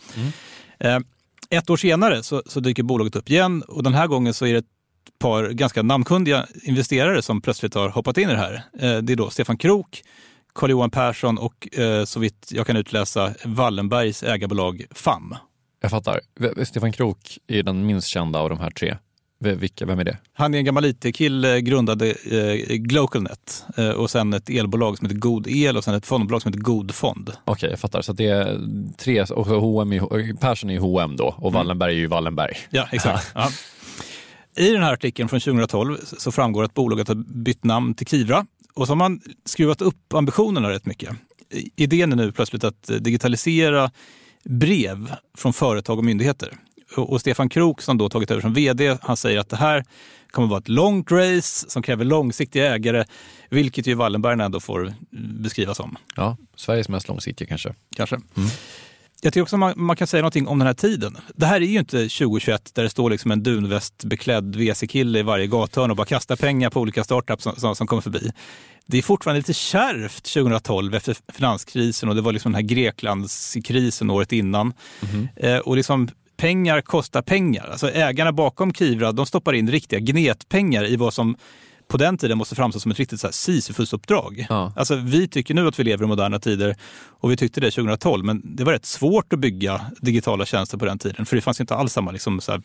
Eh, 0.81 0.99
Ett 1.51 1.71
år 1.71 1.77
senare 1.77 2.23
så, 2.23 2.43
så 2.47 2.61
dyker 2.61 2.83
bolaget 2.83 3.17
upp 3.17 3.31
igen 3.31 3.63
och 3.63 3.83
den 3.83 3.95
här 3.95 4.07
gången 4.07 4.35
så 4.35 4.47
är 4.47 4.55
det 4.55 4.65
par 5.19 5.49
ganska 5.51 5.83
namnkundiga 5.83 6.47
investerare 6.63 7.23
som 7.23 7.41
plötsligt 7.41 7.75
har 7.75 7.89
hoppat 7.89 8.19
in 8.19 8.29
i 8.31 8.33
det 8.33 8.39
här. 8.39 8.55
Eh, 8.79 8.99
Det 9.03 9.13
är 9.13 9.17
då 9.17 9.31
Stefan 9.31 9.57
Krook, 9.57 10.03
Carl-Johan 10.55 10.91
Persson 10.91 11.39
och 11.39 11.79
eh, 11.79 12.05
så 12.05 12.21
vitt 12.21 12.49
jag 12.51 12.67
kan 12.67 12.77
utläsa 12.77 13.35
Wallenbergs 13.45 14.23
ägarbolag 14.23 14.85
FAM. 14.91 15.35
Jag 15.81 15.91
fattar. 15.91 16.21
Stefan 16.65 16.93
Krook 16.93 17.39
är 17.47 17.63
den 17.63 17.87
minst 17.87 18.09
kända 18.09 18.39
av 18.39 18.49
de 18.49 18.59
här 18.61 18.71
tre. 18.71 18.97
Vilka, 19.41 19.87
vem 19.87 19.99
är 19.99 20.05
det? 20.05 20.19
Han 20.33 20.55
är 20.55 20.59
en 20.59 20.65
gammal 20.65 20.85
IT-kille, 20.85 21.61
grundade 21.61 22.11
eh, 22.11 22.55
Glocalnet 22.77 23.65
eh, 23.77 23.89
och 23.91 24.11
sen 24.11 24.33
ett 24.35 24.51
elbolag 24.51 24.99
som 24.99 25.07
heter 25.07 25.19
God 25.21 25.47
El 25.49 25.77
och 25.77 25.85
sen 25.85 25.95
ett 25.95 26.07
fondbolag 26.07 26.43
som 26.43 26.53
heter 26.53 26.63
God 26.65 26.95
Fond. 26.95 27.33
Okej, 27.45 27.71
jag 27.71 27.79
fattar. 27.79 28.03
Så 28.03 28.13
det 28.13 28.27
är 28.27 28.61
tre, 28.99 29.23
och 29.23 29.47
H&M 29.47 29.93
är, 29.93 30.37
Persson 30.37 30.71
är 30.71 30.75
ju 30.75 30.81
H&M 30.81 31.17
då 31.17 31.35
och 31.39 31.53
Wallenberg 31.53 31.93
är 31.95 31.99
ju 31.99 32.07
Wallenberg. 32.07 32.57
Ja, 32.71 32.89
exakt. 32.93 33.31
Ja. 33.35 33.49
I 34.59 34.73
den 34.73 34.83
här 34.83 34.93
artikeln 34.93 35.29
från 35.29 35.41
2012 35.41 35.99
så 36.05 36.33
framgår 36.33 36.65
att 36.65 36.75
bolaget 36.75 37.09
har 37.09 37.15
bytt 37.15 37.65
namn 37.65 37.95
till 37.95 38.07
Kivra 38.07 38.47
och 38.75 38.87
så 38.87 38.91
har 38.91 38.97
man 38.97 39.21
skruvat 39.45 39.83
upp 39.83 40.15
ambitionerna 40.15 40.71
rätt 40.71 40.87
mycket. 40.87 41.11
Idén 41.77 42.13
är 42.13 42.17
nu 42.17 42.33
plötsligt 42.33 42.65
att 42.65 42.91
digitalisera 43.01 43.91
brev 44.45 45.13
från 45.37 45.53
företag 45.53 45.99
och 45.99 46.05
myndigheter. 46.05 46.53
Och 46.97 47.21
Stefan 47.21 47.49
Krook 47.49 47.83
som 47.83 47.99
då 47.99 48.09
tagit 48.09 48.31
över 48.31 48.41
som 48.41 48.55
vd, 48.55 48.99
han 49.03 49.17
säger 49.17 49.39
att 49.39 49.49
det 49.49 49.57
här 49.57 49.85
kommer 50.31 50.49
vara 50.49 50.59
ett 50.59 50.69
långt 50.69 51.13
race 51.13 51.71
som 51.71 51.83
kräver 51.83 52.05
långsiktiga 52.05 52.75
ägare, 52.75 53.05
vilket 53.51 53.87
ju 53.87 53.95
Wallenberg 53.95 54.43
ändå 54.43 54.61
får 54.61 54.95
beskriva 55.43 55.75
som. 55.75 55.97
Ja, 56.17 56.37
Sveriges 56.57 56.89
mest 56.89 57.09
långsiktiga 57.09 57.49
kanske. 57.49 57.75
Kanske. 57.97 58.21
Jag 59.21 59.33
tycker 59.33 59.43
också 59.43 59.57
man, 59.57 59.73
man 59.77 59.97
kan 59.97 60.07
säga 60.07 60.23
någonting 60.23 60.49
om 60.49 60.59
den 60.59 60.67
här 60.67 60.75
tiden. 60.75 61.17
Det 61.35 61.47
här 61.47 61.61
är 61.61 61.67
ju 61.67 61.79
inte 61.79 61.97
2021 61.97 62.71
där 62.75 62.83
det 62.83 62.91
står 62.91 63.11
liksom 63.11 63.31
en 63.31 63.43
dunvästbeklädd 63.43 64.57
WC-kille 64.57 65.19
i 65.19 65.23
varje 65.23 65.47
gathörn 65.47 65.91
och 65.91 65.97
bara 65.97 66.07
kastar 66.07 66.37
pengar 66.37 66.71
på 66.71 66.81
olika 66.81 67.05
startups 67.05 67.43
som, 67.43 67.57
som, 67.57 67.77
som 67.77 67.87
kommer 67.87 68.03
förbi. 68.03 68.33
Det 68.87 68.99
är 68.99 69.03
fortfarande 69.03 69.39
lite 69.39 69.55
kärvt 69.55 70.25
2012 70.25 70.95
efter 70.95 71.17
finanskrisen 71.33 72.09
och 72.09 72.15
det 72.15 72.21
var 72.21 72.33
liksom 72.33 72.53
den 72.53 72.63
här 72.63 72.69
Greklandskrisen 72.69 74.11
året 74.11 74.33
innan. 74.33 74.73
Eh, 75.37 75.59
och 75.59 75.77
liksom 75.77 76.09
pengar 76.37 76.81
kostar 76.81 77.23
pengar. 77.23 77.69
Alltså 77.71 77.91
ägarna 77.91 78.33
bakom 78.33 78.73
Kivra 78.75 79.13
de 79.13 79.27
stoppar 79.27 79.53
in 79.53 79.71
riktiga 79.71 80.01
gnetpengar 80.01 80.87
i 80.87 80.97
vad 80.97 81.15
som 81.15 81.37
på 81.89 81.97
den 81.97 82.19
tiden 82.19 82.39
måste 82.39 82.55
framstå 82.55 82.81
som 82.81 82.91
ett 82.91 82.99
riktigt 82.99 83.35
Sisyfos-uppdrag. 83.35 84.47
Ja. 84.49 84.73
Alltså, 84.77 84.97
vi 84.97 85.29
tycker 85.29 85.55
nu 85.55 85.69
att 85.69 85.79
vi 85.79 85.85
lever 85.85 86.05
i 86.05 86.09
moderna 86.09 86.39
tider 86.39 86.77
och 87.21 87.31
vi 87.31 87.37
tyckte 87.37 87.61
det 87.61 87.71
2012, 87.71 88.25
men 88.25 88.57
det 88.57 88.65
var 88.65 88.73
rätt 88.73 88.87
svårt 88.87 89.33
att 89.33 89.39
bygga 89.39 89.81
digitala 90.01 90.47
tjänster 90.47 90.79
på 90.79 90.85
den 90.85 90.99
tiden, 90.99 91.27
för 91.27 91.37
det 91.37 91.43
fanns 91.43 91.61
inte 91.61 91.75
alls 91.75 91.93
samma 91.93 92.11
liksom, 92.11 92.41
så 92.41 92.53
här, 92.53 92.63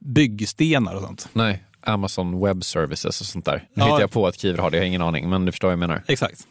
byggstenar 0.00 0.94
och 0.94 1.02
sånt. 1.02 1.28
Nej, 1.32 1.64
Amazon 1.80 2.44
Web 2.44 2.64
Services 2.64 3.20
och 3.20 3.26
sånt 3.26 3.44
där. 3.44 3.56
Nu 3.74 3.82
Ja. 3.82 3.84
hittar 3.84 4.00
jag 4.00 4.10
på 4.10 4.26
att 4.26 4.38
Kivra 4.40 4.62
har 4.62 4.70
det, 4.70 4.76
jag 4.76 4.82
har 4.82 4.86
ingen 4.88 5.02
aning, 5.02 5.30
men 5.30 5.44
du 5.44 5.52
förstår 5.52 5.68
vad 5.68 5.72
jag 5.72 5.78
menar. 5.78 6.02
Exakt. 6.06 6.46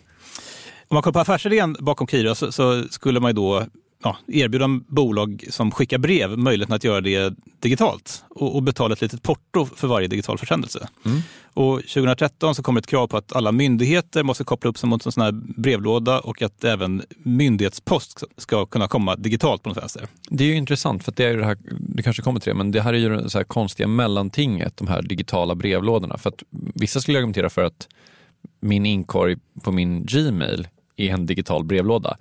Om 0.87 0.95
man 0.95 1.03
kollar 1.03 1.13
på 1.13 1.19
affärsidén 1.19 1.75
bakom 1.79 2.07
Kira 2.07 2.35
så, 2.35 2.51
så 2.51 2.83
skulle 2.89 3.19
man 3.19 3.29
ju 3.29 3.33
då 3.33 3.65
ja, 4.03 4.17
erbjuda 4.27 4.67
bolag 4.87 5.45
som 5.49 5.71
skickar 5.71 5.97
brev 5.97 6.37
möjligheten 6.37 6.75
att 6.75 6.83
göra 6.83 7.01
det 7.01 7.33
digitalt 7.59 8.23
och, 8.29 8.55
och 8.55 8.63
betala 8.63 8.93
ett 8.93 9.01
litet 9.01 9.23
porto 9.23 9.65
för 9.75 9.87
varje 9.87 10.07
digital 10.07 10.37
försändelse. 10.37 10.87
Och 11.53 11.77
2013 11.77 12.55
så 12.55 12.63
kommer 12.63 12.79
ett 12.81 12.87
krav 12.87 13.07
på 13.07 13.17
att 13.17 13.35
alla 13.35 13.51
myndigheter 13.51 14.23
måste 14.23 14.43
koppla 14.43 14.69
upp 14.69 14.77
sig 14.77 14.89
mot 14.89 15.05
en 15.05 15.11
sån 15.11 15.23
här 15.23 15.31
brevlåda 15.61 16.19
och 16.19 16.41
att 16.41 16.63
även 16.63 17.01
myndighetspost 17.17 18.23
ska- 18.37 18.65
kunna 18.65 18.87
komma 18.87 19.15
digitalt 19.15 19.63
på 19.63 19.69
något 19.69 19.77
vänster. 19.77 20.07
Det 20.29 20.43
är 20.43 20.47
ju 20.47 20.55
intressant, 20.55 21.03
för 21.03 21.11
det 21.15 21.25
är 21.25 21.37
det 21.37 21.45
här, 21.45 21.57
du 21.79 22.03
kanske 22.03 22.21
kommer 22.21 22.39
till 22.39 22.49
det, 22.49 22.57
men 22.57 22.71
det 22.71 22.81
här 22.81 22.93
är 22.93 22.97
ju 22.97 23.09
det 23.09 23.29
så 23.29 23.37
här 23.37 23.43
konstiga 23.45 23.87
mellantinget, 23.87 24.77
de 24.77 24.87
här 24.87 25.01
digitala 25.01 25.55
brevlådorna. 25.55 26.17
För 26.17 26.29
att 26.29 26.43
vissa 26.75 27.01
skulle 27.01 27.17
argumentera 27.17 27.49
för 27.49 27.63
att 27.63 27.87
min 28.59 28.85
inkorg 28.85 29.35
på 29.63 29.71
min 29.71 30.05
Gmail 30.05 30.67
är 30.97 31.13
en 31.13 31.25
digital 31.25 31.63
brevlåda. 31.63 32.17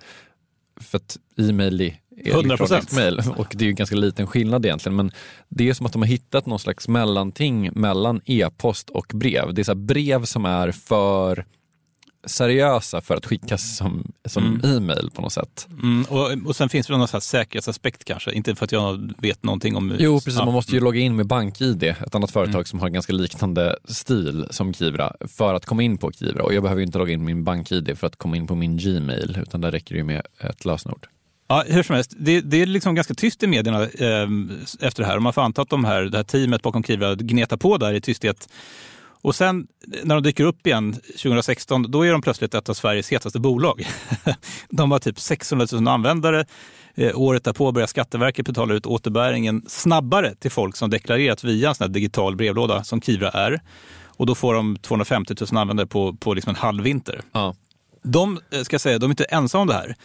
För 0.81 0.97
att 0.97 1.17
e-mail 1.37 1.81
är 1.81 1.97
100%. 2.17 2.45
elektronisk 2.45 2.91
mail 2.91 3.21
och 3.37 3.47
det 3.55 3.65
är 3.65 3.67
ju 3.67 3.73
ganska 3.73 3.95
liten 3.95 4.27
skillnad 4.27 4.65
egentligen. 4.65 4.95
Men 4.95 5.11
det 5.49 5.69
är 5.69 5.73
som 5.73 5.85
att 5.85 5.93
de 5.93 6.01
har 6.01 6.09
hittat 6.09 6.45
någon 6.45 6.59
slags 6.59 6.87
mellanting 6.87 7.69
mellan 7.73 8.21
e-post 8.25 8.89
och 8.89 9.11
brev. 9.13 9.53
Det 9.53 9.61
är 9.61 9.63
så 9.63 9.75
brev 9.75 10.25
som 10.25 10.45
är 10.45 10.71
för 10.71 11.45
seriösa 12.25 13.01
för 13.01 13.15
att 13.15 13.25
skickas 13.25 13.77
som, 13.77 14.11
som 14.25 14.61
e-mail 14.63 15.09
på 15.13 15.21
något 15.21 15.33
sätt. 15.33 15.67
Mm, 15.71 16.03
och, 16.03 16.47
och 16.47 16.55
sen 16.55 16.69
finns 16.69 16.87
det 16.87 16.97
någon 16.97 17.07
sån 17.07 17.15
här 17.15 17.21
säkerhetsaspekt 17.21 18.03
kanske, 18.03 18.31
inte 18.31 18.55
för 18.55 18.65
att 18.65 18.71
jag 18.71 19.13
vet 19.17 19.43
någonting 19.43 19.75
om... 19.75 19.95
Jo, 19.99 20.15
precis. 20.15 20.39
Ja. 20.39 20.45
Man 20.45 20.53
måste 20.53 20.71
ju 20.71 20.79
logga 20.79 20.99
in 20.99 21.15
med 21.15 21.27
BankID, 21.27 21.83
ett 21.83 22.15
annat 22.15 22.31
företag 22.31 22.67
som 22.67 22.79
har 22.79 22.87
en 22.87 22.93
ganska 22.93 23.13
liknande 23.13 23.75
stil 23.85 24.47
som 24.49 24.73
Kivra, 24.73 25.13
för 25.27 25.53
att 25.53 25.65
komma 25.65 25.83
in 25.83 25.97
på 25.97 26.11
Kivra. 26.11 26.43
Och 26.43 26.53
jag 26.53 26.63
behöver 26.63 26.79
ju 26.79 26.85
inte 26.85 26.97
logga 26.97 27.13
in 27.13 27.25
min 27.25 27.43
BankID 27.43 27.97
för 27.97 28.07
att 28.07 28.15
komma 28.15 28.37
in 28.37 28.47
på 28.47 28.55
min 28.55 28.77
Gmail, 28.77 29.37
utan 29.41 29.61
där 29.61 29.71
räcker 29.71 29.95
det 29.95 29.97
ju 29.97 30.03
med 30.03 30.21
ett 30.39 30.65
lösenord. 30.65 31.07
Ja, 31.47 31.63
hur 31.67 31.83
som 31.83 31.95
helst, 31.95 32.13
det, 32.17 32.41
det 32.41 32.61
är 32.61 32.65
liksom 32.65 32.95
ganska 32.95 33.13
tyst 33.13 33.43
i 33.43 33.47
medierna 33.47 33.81
eh, 33.81 34.27
efter 34.79 35.03
det 35.03 35.05
här. 35.05 35.15
Och 35.15 35.21
man 35.21 35.33
får 35.33 35.41
anta 35.41 35.61
att 35.61 35.69
de 35.69 35.85
här, 35.85 36.01
det 36.01 36.17
här 36.17 36.23
teamet 36.23 36.61
bakom 36.61 36.83
Kivra 36.83 37.15
gnetar 37.15 37.57
på 37.57 37.77
där 37.77 37.93
i 37.93 38.01
tysthet. 38.01 38.49
Och 39.21 39.35
sen 39.35 39.67
när 40.03 40.15
de 40.15 40.23
dyker 40.23 40.43
upp 40.43 40.67
igen 40.67 40.93
2016, 40.93 41.91
då 41.91 42.05
är 42.05 42.11
de 42.11 42.21
plötsligt 42.21 42.53
ett 42.53 42.69
av 42.69 42.73
Sveriges 42.73 43.11
hetaste 43.11 43.39
bolag. 43.39 43.87
de 44.69 44.91
har 44.91 44.99
typ 44.99 45.19
600 45.19 45.67
000 45.71 45.87
användare. 45.87 46.45
Eh, 46.95 47.19
året 47.19 47.43
därpå 47.43 47.71
börjar 47.71 47.87
Skatteverket 47.87 48.45
betala 48.45 48.73
ut 48.73 48.85
återbäringen 48.85 49.65
snabbare 49.67 50.35
till 50.35 50.51
folk 50.51 50.77
som 50.77 50.89
deklarerat 50.89 51.43
via 51.43 51.69
en 51.69 51.75
sån 51.75 51.85
här 51.85 51.93
digital 51.93 52.35
brevlåda 52.35 52.83
som 52.83 53.01
Kivra 53.01 53.29
är. 53.29 53.61
Och 54.05 54.25
då 54.25 54.35
får 54.35 54.53
de 54.53 54.77
250 54.77 55.35
000 55.51 55.61
användare 55.61 55.87
på, 55.87 56.13
på 56.13 56.33
liksom 56.33 56.49
en 56.49 56.55
halv 56.55 56.83
vinter. 56.83 57.21
Ja. 57.31 57.55
De, 58.03 58.39
eh, 58.51 58.61
ska 58.61 58.79
säga, 58.79 58.99
de 58.99 59.05
är 59.05 59.09
inte 59.09 59.23
ensamma 59.23 59.61
om 59.61 59.67
det 59.67 59.73
här. 59.73 59.95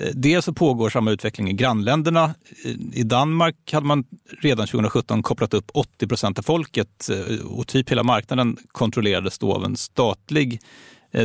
Eh, 0.00 0.08
Dels 0.14 0.44
så 0.44 0.52
pågår 0.52 0.90
samma 0.90 1.10
utveckling 1.10 1.50
i 1.50 1.52
grannländerna. 1.52 2.34
Eh, 2.64 2.70
I 2.92 3.02
Danmark 3.02 3.72
hade 3.72 3.86
man 3.86 4.04
redan 4.40 4.66
2017 4.66 5.22
kopplat 5.22 5.54
upp 5.54 5.70
80 5.74 6.06
procent 6.06 6.38
av 6.38 6.42
folket 6.42 7.10
eh, 7.10 7.46
och 7.46 7.66
typ 7.66 7.90
hela 7.90 8.02
marknaden 8.02 8.56
kontrollerades 8.72 9.38
då 9.38 9.54
av 9.54 9.64
en 9.64 9.76
statlig 9.76 10.60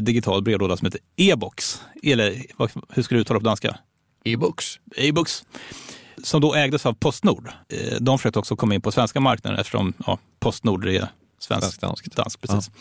digital 0.01 0.43
brevlåda 0.43 0.77
som 0.77 0.85
heter 0.85 1.01
e-box. 1.15 1.81
Eller 2.03 2.45
hur 2.89 3.03
ska 3.03 3.15
du 3.15 3.21
uttala 3.21 3.39
på 3.39 3.45
danska? 3.45 3.77
E-books. 4.23 4.79
E-box. 4.95 5.43
Som 6.23 6.41
då 6.41 6.55
ägdes 6.55 6.85
av 6.85 6.93
Postnord. 6.93 7.49
De 7.99 8.19
försökte 8.19 8.39
också 8.39 8.55
komma 8.55 8.75
in 8.75 8.81
på 8.81 8.91
svenska 8.91 9.19
marknaden 9.19 9.59
eftersom 9.59 9.93
ja, 10.05 10.19
Postnord 10.39 10.87
är 10.87 10.91
svensk, 11.39 11.67
Svensk-danskt. 11.67 12.15
Dansk, 12.15 12.41
precis. 12.41 12.71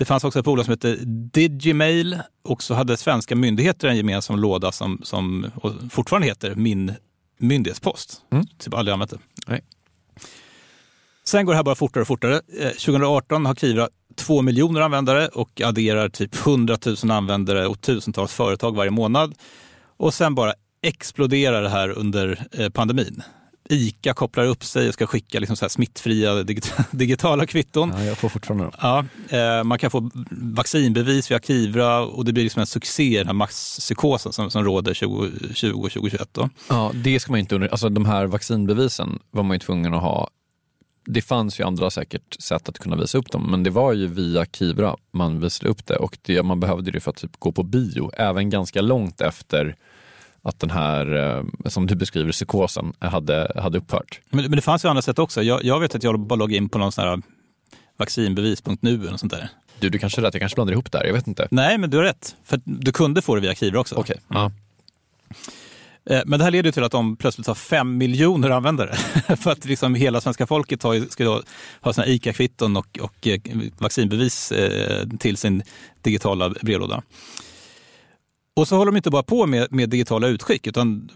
Det 0.00 0.04
fanns 0.04 0.24
också 0.24 0.38
ett 0.38 0.44
bolag 0.44 0.64
som 0.64 0.72
hette 0.72 0.96
Digimail 1.04 2.18
och 2.42 2.62
så 2.62 2.74
hade 2.74 2.96
svenska 2.96 3.36
myndigheter 3.36 3.88
en 3.88 3.96
gemensam 3.96 4.38
låda 4.38 4.72
som, 4.72 5.00
som 5.02 5.46
fortfarande 5.90 6.28
heter 6.28 6.54
Min 6.54 6.94
myndighetspost. 7.38 8.22
Mm. 8.32 8.46
Typ 8.58 8.74
aldrig 8.74 8.92
använt 8.92 9.10
det. 9.10 9.18
Nej. 9.46 9.60
Sen 11.24 11.46
går 11.46 11.52
det 11.52 11.56
här 11.56 11.64
bara 11.64 11.74
fortare 11.74 12.00
och 12.00 12.06
fortare. 12.06 12.34
Eh, 12.34 12.68
2018 12.68 13.46
har 13.46 13.54
Kivra 13.54 13.88
två 14.14 14.42
miljoner 14.42 14.80
användare 14.80 15.28
och 15.28 15.60
adderar 15.60 16.08
typ 16.08 16.46
100 16.46 16.78
000 17.02 17.10
användare 17.10 17.66
och 17.66 17.80
tusentals 17.80 18.32
företag 18.32 18.76
varje 18.76 18.90
månad. 18.90 19.34
Och 19.96 20.14
sen 20.14 20.34
bara 20.34 20.54
exploderar 20.82 21.62
det 21.62 21.68
här 21.68 21.90
under 21.90 22.46
eh, 22.52 22.68
pandemin. 22.68 23.22
ICA 23.72 24.14
kopplar 24.14 24.44
upp 24.46 24.64
sig 24.64 24.88
och 24.88 24.94
ska 24.94 25.06
skicka 25.06 25.40
liksom 25.40 25.56
så 25.56 25.64
här 25.64 25.68
smittfria 25.68 26.34
digit- 26.42 26.84
digitala 26.90 27.46
kvitton. 27.46 27.92
Ja, 27.96 28.04
jag 28.04 28.18
får 28.18 28.28
fortfarande 28.28 28.64
dem. 28.64 28.72
Ja, 28.80 29.04
eh, 29.38 29.64
man 29.64 29.78
kan 29.78 29.90
få 29.90 30.10
vaccinbevis 30.30 31.30
via 31.30 31.38
Kivra 31.40 32.00
och 32.00 32.24
det 32.24 32.32
blir 32.32 32.44
liksom 32.44 32.60
en 32.60 32.66
succé, 32.66 33.18
den 33.18 33.26
här 33.26 33.34
masspsykosen 33.34 34.32
som, 34.32 34.50
som 34.50 34.64
råder 34.64 34.94
2020 34.94 35.66
och 35.66 35.90
2021. 35.90 36.28
Då. 36.32 36.48
Ja, 36.68 36.90
det 36.94 37.20
ska 37.20 37.32
man 37.32 37.40
inte 37.40 37.54
under... 37.54 37.68
Alltså 37.68 37.88
de 37.88 38.06
här 38.06 38.26
vaccinbevisen 38.26 39.18
var 39.30 39.42
man 39.42 39.54
ju 39.54 39.58
tvungen 39.58 39.94
att 39.94 40.02
ha. 40.02 40.28
Det 41.06 41.22
fanns 41.22 41.60
ju 41.60 41.64
andra 41.64 41.90
säkert 41.90 42.42
sätt 42.42 42.68
att 42.68 42.78
kunna 42.78 42.96
visa 42.96 43.18
upp 43.18 43.30
dem, 43.30 43.50
men 43.50 43.62
det 43.62 43.70
var 43.70 43.92
ju 43.92 44.06
via 44.06 44.46
Kivra 44.46 44.96
man 45.12 45.40
visade 45.40 45.70
upp 45.70 45.86
det 45.86 45.96
och 45.96 46.18
det, 46.22 46.42
man 46.42 46.60
behövde 46.60 46.90
det 46.90 47.00
för 47.00 47.10
att 47.10 47.16
typ 47.16 47.36
gå 47.38 47.52
på 47.52 47.62
bio, 47.62 48.10
även 48.16 48.50
ganska 48.50 48.80
långt 48.80 49.20
efter 49.20 49.76
att 50.42 50.60
den 50.60 50.70
här, 50.70 51.36
eh, 51.38 51.44
som 51.68 51.86
du 51.86 51.94
beskriver, 51.94 52.32
psykosen 52.32 52.92
hade, 52.98 53.52
hade 53.56 53.78
upphört. 53.78 54.20
Men, 54.30 54.44
men 54.44 54.56
det 54.56 54.62
fanns 54.62 54.84
ju 54.84 54.88
andra 54.88 55.02
sätt 55.02 55.18
också. 55.18 55.42
Jag, 55.42 55.64
jag 55.64 55.80
vet 55.80 55.94
att 55.94 56.02
jag 56.02 56.20
bara 56.20 56.34
loggade 56.36 56.56
in 56.56 56.68
på 56.68 56.78
någon 56.78 56.92
sån 56.92 57.04
här 57.04 57.22
vaccinbevis.nu 57.96 58.94
eller 58.94 59.10
något 59.10 59.20
sånt 59.20 59.32
där. 59.32 59.48
Du, 59.80 59.88
du 59.88 59.98
kanske 59.98 60.20
är 60.20 60.22
rätt, 60.22 60.34
jag 60.34 60.40
kanske 60.40 60.54
blandar 60.54 60.72
ihop 60.72 60.92
där, 60.92 61.04
jag 61.04 61.12
vet 61.12 61.26
inte. 61.26 61.48
Nej, 61.50 61.78
men 61.78 61.90
du 61.90 61.96
har 61.96 62.04
rätt. 62.04 62.36
För 62.44 62.60
du 62.64 62.92
kunde 62.92 63.22
få 63.22 63.34
det 63.34 63.40
via 63.40 63.54
Kivra 63.54 63.80
också. 63.80 63.94
Okej. 63.94 64.16
Ja. 64.28 64.52
Eh, 66.10 66.22
Men 66.26 66.38
det 66.38 66.44
här 66.44 66.50
leder 66.50 66.72
till 66.72 66.84
att 66.84 66.92
de 66.92 67.16
plötsligt 67.16 67.46
har 67.46 67.54
fem 67.54 67.98
miljoner 67.98 68.50
användare. 68.50 68.94
För 69.36 69.50
att 69.50 69.64
liksom 69.64 69.94
hela 69.94 70.20
svenska 70.20 70.46
folket 70.46 70.82
har, 70.82 71.10
ska 71.10 71.24
då 71.24 71.42
ha 71.80 71.92
sina 71.92 72.06
ICA-kvitton 72.06 72.76
och, 72.76 72.98
och 73.00 73.26
eh, 73.26 73.40
vaccinbevis 73.78 74.52
till 75.18 75.36
sin 75.36 75.62
digitala 76.02 76.50
brevlåda. 76.50 77.02
Och 78.60 78.68
så 78.68 78.76
håller 78.76 78.92
de 78.92 78.96
inte 78.96 79.10
bara 79.10 79.22
på 79.22 79.46
med, 79.46 79.72
med 79.72 79.88
digitala 79.88 80.26
utskick, 80.26 80.66
utan 80.66 81.10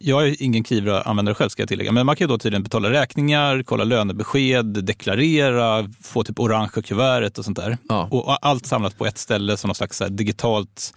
jag 0.00 0.28
är 0.28 0.42
ingen 0.42 0.64
Kivra-användare 0.64 1.34
själv 1.34 1.48
ska 1.48 1.62
jag 1.62 1.68
tillägga, 1.68 1.92
men 1.92 2.06
man 2.06 2.16
kan 2.16 2.24
ju 2.24 2.28
då 2.28 2.38
tydligen 2.38 2.62
betala 2.62 2.90
räkningar, 2.90 3.62
kolla 3.62 3.84
lönebesked, 3.84 4.66
deklarera, 4.66 5.90
få 6.02 6.24
typ 6.24 6.40
orangea 6.40 6.82
kuvertet 6.82 7.38
och 7.38 7.44
sånt 7.44 7.56
där. 7.56 7.78
Ja. 7.88 8.08
Och 8.10 8.46
allt 8.46 8.66
samlat 8.66 8.98
på 8.98 9.06
ett 9.06 9.18
ställe 9.18 9.56
som 9.56 9.68
något 9.68 9.76
slags 9.76 10.02
digitalt 10.10 10.94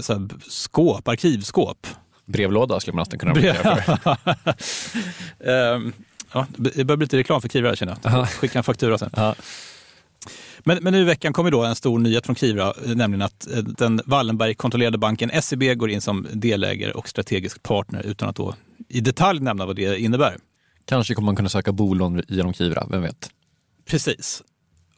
så 0.00 0.12
här, 0.12 0.28
skåp, 0.48 1.08
arkivskåp. 1.08 1.86
Brevlåda 2.24 2.80
skulle 2.80 2.94
man 2.94 3.00
nästan 3.00 3.18
kunna 3.18 3.32
applicera 3.32 3.76
för. 3.76 4.16
Ehm, 5.50 5.92
ja, 6.32 6.46
det 6.56 6.84
börjar 6.84 6.96
bli 6.96 7.04
lite 7.04 7.16
reklam 7.16 7.40
för 7.40 7.48
Kivra 7.48 7.76
känner 7.76 7.96
jag. 8.02 8.12
Ja. 8.12 8.26
Skicka 8.26 8.58
en 8.58 8.64
faktura 8.64 8.98
sen. 8.98 9.10
Ja. 9.16 9.34
Men, 10.68 10.78
men 10.82 10.92
nu 10.92 11.00
i 11.00 11.04
veckan 11.04 11.32
kom 11.32 11.46
ju 11.46 11.50
då 11.50 11.64
en 11.64 11.74
stor 11.74 11.98
nyhet 11.98 12.26
från 12.26 12.36
Kivra, 12.36 12.74
eh, 12.84 12.94
nämligen 12.94 13.22
att 13.22 13.46
eh, 13.46 13.58
den 13.58 14.00
Wallenberg-kontrollerade 14.06 14.98
banken 14.98 15.42
SEB 15.42 15.62
går 15.78 15.90
in 15.90 16.00
som 16.00 16.26
delägare 16.32 16.92
och 16.92 17.08
strategisk 17.08 17.62
partner 17.62 18.02
utan 18.06 18.28
att 18.28 18.36
då 18.36 18.54
i 18.88 19.00
detalj 19.00 19.40
nämna 19.40 19.66
vad 19.66 19.76
det 19.76 19.98
innebär. 19.98 20.36
Kanske 20.84 21.14
kommer 21.14 21.26
man 21.26 21.36
kunna 21.36 21.48
söka 21.48 21.72
bolån 21.72 22.22
genom 22.28 22.54
Kivra, 22.54 22.86
vem 22.90 23.02
vet? 23.02 23.30
Precis. 23.84 24.42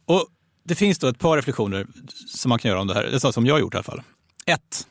Och 0.05 0.27
det 0.65 0.75
finns 0.75 0.99
då 0.99 1.07
ett 1.07 1.19
par 1.19 1.37
reflektioner 1.37 1.87
som 2.27 2.49
man 2.49 2.59
kan 2.59 2.69
göra 2.69 2.81
om 2.81 2.87
det 2.87 2.95
här, 2.95 3.33
som 3.33 3.47
jag 3.47 3.55
har 3.55 3.61
gjort 3.61 3.75
i 3.75 3.77
alla 3.77 3.85
fall. 3.85 4.03
Ett. 4.47 4.87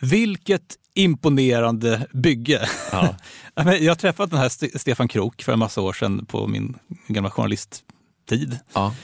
Vilket 0.00 0.76
imponerande 0.94 2.06
bygge. 2.12 2.68
Ja. 2.92 3.16
Jag 3.54 3.90
har 3.90 3.94
träffat 3.94 4.30
den 4.30 4.38
här 4.38 4.48
Ste- 4.48 4.78
Stefan 4.78 5.08
Krook 5.08 5.42
för 5.42 5.52
en 5.52 5.58
massa 5.58 5.80
år 5.80 5.92
sedan 5.92 6.26
på 6.26 6.46
min 6.46 6.78
gamla 7.08 7.30
journalisttid. 7.30 8.58
Ja. 8.72 8.94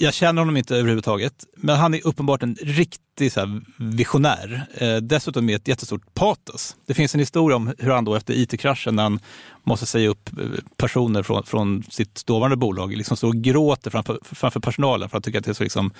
Jag 0.00 0.14
känner 0.14 0.42
honom 0.42 0.56
inte 0.56 0.76
överhuvudtaget, 0.76 1.32
men 1.56 1.76
han 1.76 1.94
är 1.94 2.06
uppenbart 2.06 2.42
en 2.42 2.54
riktig 2.54 3.32
så 3.32 3.40
här, 3.40 3.60
visionär. 3.76 4.66
Eh, 4.74 4.96
dessutom 4.96 5.46
med 5.46 5.56
ett 5.56 5.68
jättestort 5.68 6.14
patos. 6.14 6.76
Det 6.86 6.94
finns 6.94 7.14
en 7.14 7.20
historia 7.20 7.56
om 7.56 7.74
hur 7.78 7.90
han 7.90 8.04
då 8.04 8.14
efter 8.14 8.34
it-kraschen, 8.34 8.96
när 8.96 9.02
han 9.02 9.20
måste 9.64 9.86
säga 9.86 10.08
upp 10.08 10.30
eh, 10.38 10.44
personer 10.76 11.22
från, 11.22 11.42
från 11.42 11.82
sitt 11.90 12.26
dåvarande 12.26 12.56
bolag, 12.56 12.96
liksom 12.96 13.16
står 13.16 13.28
och 13.28 13.36
gråter 13.36 13.90
framför, 13.90 14.18
framför 14.22 14.60
personalen 14.60 15.08
för 15.08 15.18
att 15.18 15.24
tycka 15.24 15.38
att 15.38 15.44
det 15.44 15.50
är 15.50 15.54
så 15.54 15.62
liksom 15.62 15.90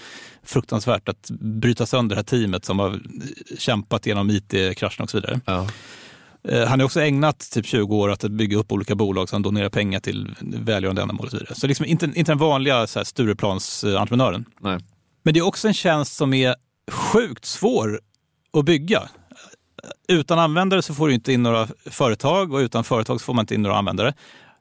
fruktansvärt 0.43 1.09
att 1.09 1.31
bryta 1.41 1.87
sönder 1.87 2.17
det 2.17 2.19
här 2.19 2.25
teamet 2.25 2.65
som 2.65 2.79
har 2.79 2.91
eh, 2.91 2.99
kämpat 3.59 4.07
genom 4.07 4.31
it-kraschen 4.31 5.03
och 5.03 5.11
så 5.11 5.17
vidare. 5.17 5.41
Ja. 5.45 5.67
Eh, 6.49 6.67
Han 6.67 6.81
har 6.81 6.85
också 6.85 7.01
ägnat 7.01 7.51
typ 7.51 7.67
20 7.67 7.97
år 7.97 8.11
att 8.11 8.23
bygga 8.23 8.57
upp 8.57 8.73
olika 8.73 8.95
bolag 8.95 9.29
som 9.29 9.43
donerar 9.43 9.69
pengar 9.69 10.01
till 10.01 10.35
välgörande 10.41 11.03
ändamål 11.03 11.27
och 11.27 11.31
så 11.31 11.39
vidare. 11.39 11.55
Så 11.55 11.67
liksom 11.67 11.87
inte, 11.87 12.07
inte 12.07 12.31
den 12.31 12.39
vanliga 12.39 12.87
så 12.87 12.99
här, 12.99 13.05
Stureplans-entreprenören. 13.05 14.45
Nej. 14.61 14.79
Men 15.23 15.35
det 15.35 15.41
är 15.41 15.47
också 15.47 15.69
en 15.69 15.75
tjänst 15.75 16.17
som 16.17 16.35
är 16.35 16.55
sjukt 16.91 17.45
svår 17.45 18.01
att 18.53 18.65
bygga. 18.65 19.03
Utan 20.09 20.39
användare 20.39 20.83
så 20.83 20.95
får 20.95 21.09
du 21.09 21.15
inte 21.15 21.33
in 21.33 21.43
några 21.43 21.69
företag 21.87 22.53
och 22.53 22.59
utan 22.59 22.85
företag 22.85 23.21
så 23.21 23.25
får 23.25 23.35
man 23.35 23.43
inte 23.43 23.55
in 23.55 23.63
några 23.63 23.77
användare. 23.77 24.15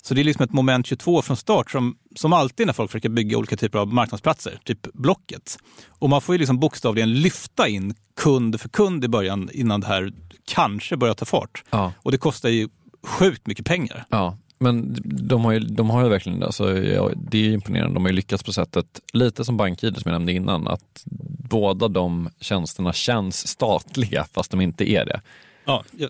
Så 0.07 0.13
det 0.13 0.21
är 0.21 0.23
liksom 0.23 0.43
ett 0.43 0.53
moment 0.53 0.85
22 0.85 1.21
från 1.21 1.37
start 1.37 1.71
som, 1.71 1.97
som 2.15 2.33
alltid 2.33 2.65
när 2.65 2.73
folk 2.73 2.91
försöker 2.91 3.09
bygga 3.09 3.37
olika 3.37 3.57
typer 3.57 3.79
av 3.79 3.93
marknadsplatser, 3.93 4.59
typ 4.63 4.93
Blocket. 4.93 5.57
Och 5.87 6.09
man 6.09 6.21
får 6.21 6.35
ju 6.35 6.39
liksom 6.39 6.59
bokstavligen 6.59 7.13
lyfta 7.13 7.67
in 7.67 7.95
kund 8.15 8.61
för 8.61 8.69
kund 8.69 9.05
i 9.05 9.07
början 9.07 9.49
innan 9.53 9.81
det 9.81 9.87
här 9.87 10.13
kanske 10.45 10.97
börjar 10.97 11.13
ta 11.13 11.25
fart. 11.25 11.63
Ja. 11.69 11.93
Och 11.97 12.11
det 12.11 12.17
kostar 12.17 12.49
ju 12.49 12.69
sjukt 13.03 13.47
mycket 13.47 13.65
pengar. 13.65 14.05
Ja, 14.09 14.37
men 14.59 14.95
de 15.27 15.45
har 15.45 15.51
ju, 15.51 15.59
de 15.59 15.89
har 15.89 16.03
ju 16.03 16.09
verkligen, 16.09 16.43
alltså, 16.43 16.77
ja, 16.77 17.11
det 17.15 17.37
är 17.37 17.53
imponerande, 17.53 17.93
de 17.93 18.03
har 18.03 18.09
ju 18.09 18.15
lyckats 18.15 18.43
på 18.43 18.53
sättet, 18.53 19.01
lite 19.13 19.45
som 19.45 19.57
BankID 19.57 19.97
som 19.97 20.11
jag 20.11 20.13
nämnde 20.13 20.33
innan, 20.33 20.67
att 20.67 21.03
båda 21.49 21.87
de 21.87 22.29
tjänsterna 22.39 22.93
känns 22.93 23.47
statliga 23.47 24.25
fast 24.33 24.51
de 24.51 24.61
inte 24.61 24.91
är 24.91 25.05
det. 25.05 25.21
Ja, 25.65 25.83
jag, 25.91 26.09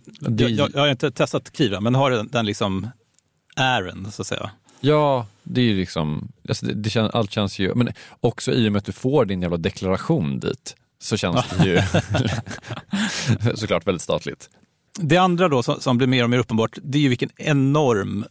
jag, 0.52 0.70
jag 0.74 0.82
har 0.82 0.88
inte 0.88 1.12
testat 1.12 1.58
Kivra, 1.58 1.82
men 1.82 1.96
har 1.96 2.12
den, 2.12 2.28
den 2.32 2.46
liksom 2.46 2.88
ären 3.58 4.12
så 4.12 4.22
att 4.22 4.28
säga. 4.28 4.52
Ja, 4.80 5.26
det 5.44 5.62
är 5.62 5.66
ju 5.66 5.76
liksom, 5.76 6.32
alltså 6.50 6.66
det, 6.66 6.74
det 6.74 6.90
känns, 6.90 7.12
allt 7.12 7.32
känns 7.32 7.60
ju, 7.60 7.76
men 7.76 7.94
också 8.20 8.52
i 8.52 8.68
och 8.68 8.72
med 8.72 8.80
att 8.80 8.86
du 8.86 8.92
får 8.92 9.26
din 9.26 9.42
jävla 9.42 9.58
deklaration 9.58 10.40
dit 10.40 10.76
så 11.00 11.18
känns 11.18 11.46
det 11.60 11.68
ju 11.68 11.82
såklart 13.56 13.88
väldigt 13.88 14.02
statligt. 14.02 14.50
Det 15.00 15.18
andra 15.18 15.48
då 15.48 15.64
som, 15.64 15.82
som 15.82 15.98
blir 15.98 16.08
mer 16.08 16.24
och 16.24 16.30
mer 16.30 16.38
uppenbart, 16.38 16.78
det 16.84 16.98
är 16.98 17.02
ju 17.02 17.10
vilken 17.10 17.30
enorm 17.38 18.26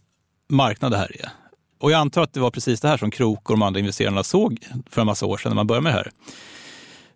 marknad 0.49 0.93
det 0.93 0.99
här 0.99 1.21
är. 1.21 1.31
Och 1.79 1.91
jag 1.91 2.01
antar 2.01 2.23
att 2.23 2.33
det 2.33 2.41
var 2.41 2.51
precis 2.51 2.81
det 2.81 2.89
här 2.89 2.97
som 2.97 3.11
Krok 3.11 3.51
och 3.51 3.57
de 3.57 3.63
andra 3.63 3.81
investerarna 3.81 4.23
såg 4.23 4.59
för 4.91 5.01
en 5.01 5.07
massa 5.07 5.27
år 5.27 5.37
sedan 5.37 5.51
när 5.51 5.57
man 5.57 5.67
började 5.67 5.83
med 5.83 5.93
det 5.93 5.97
här. 5.97 6.11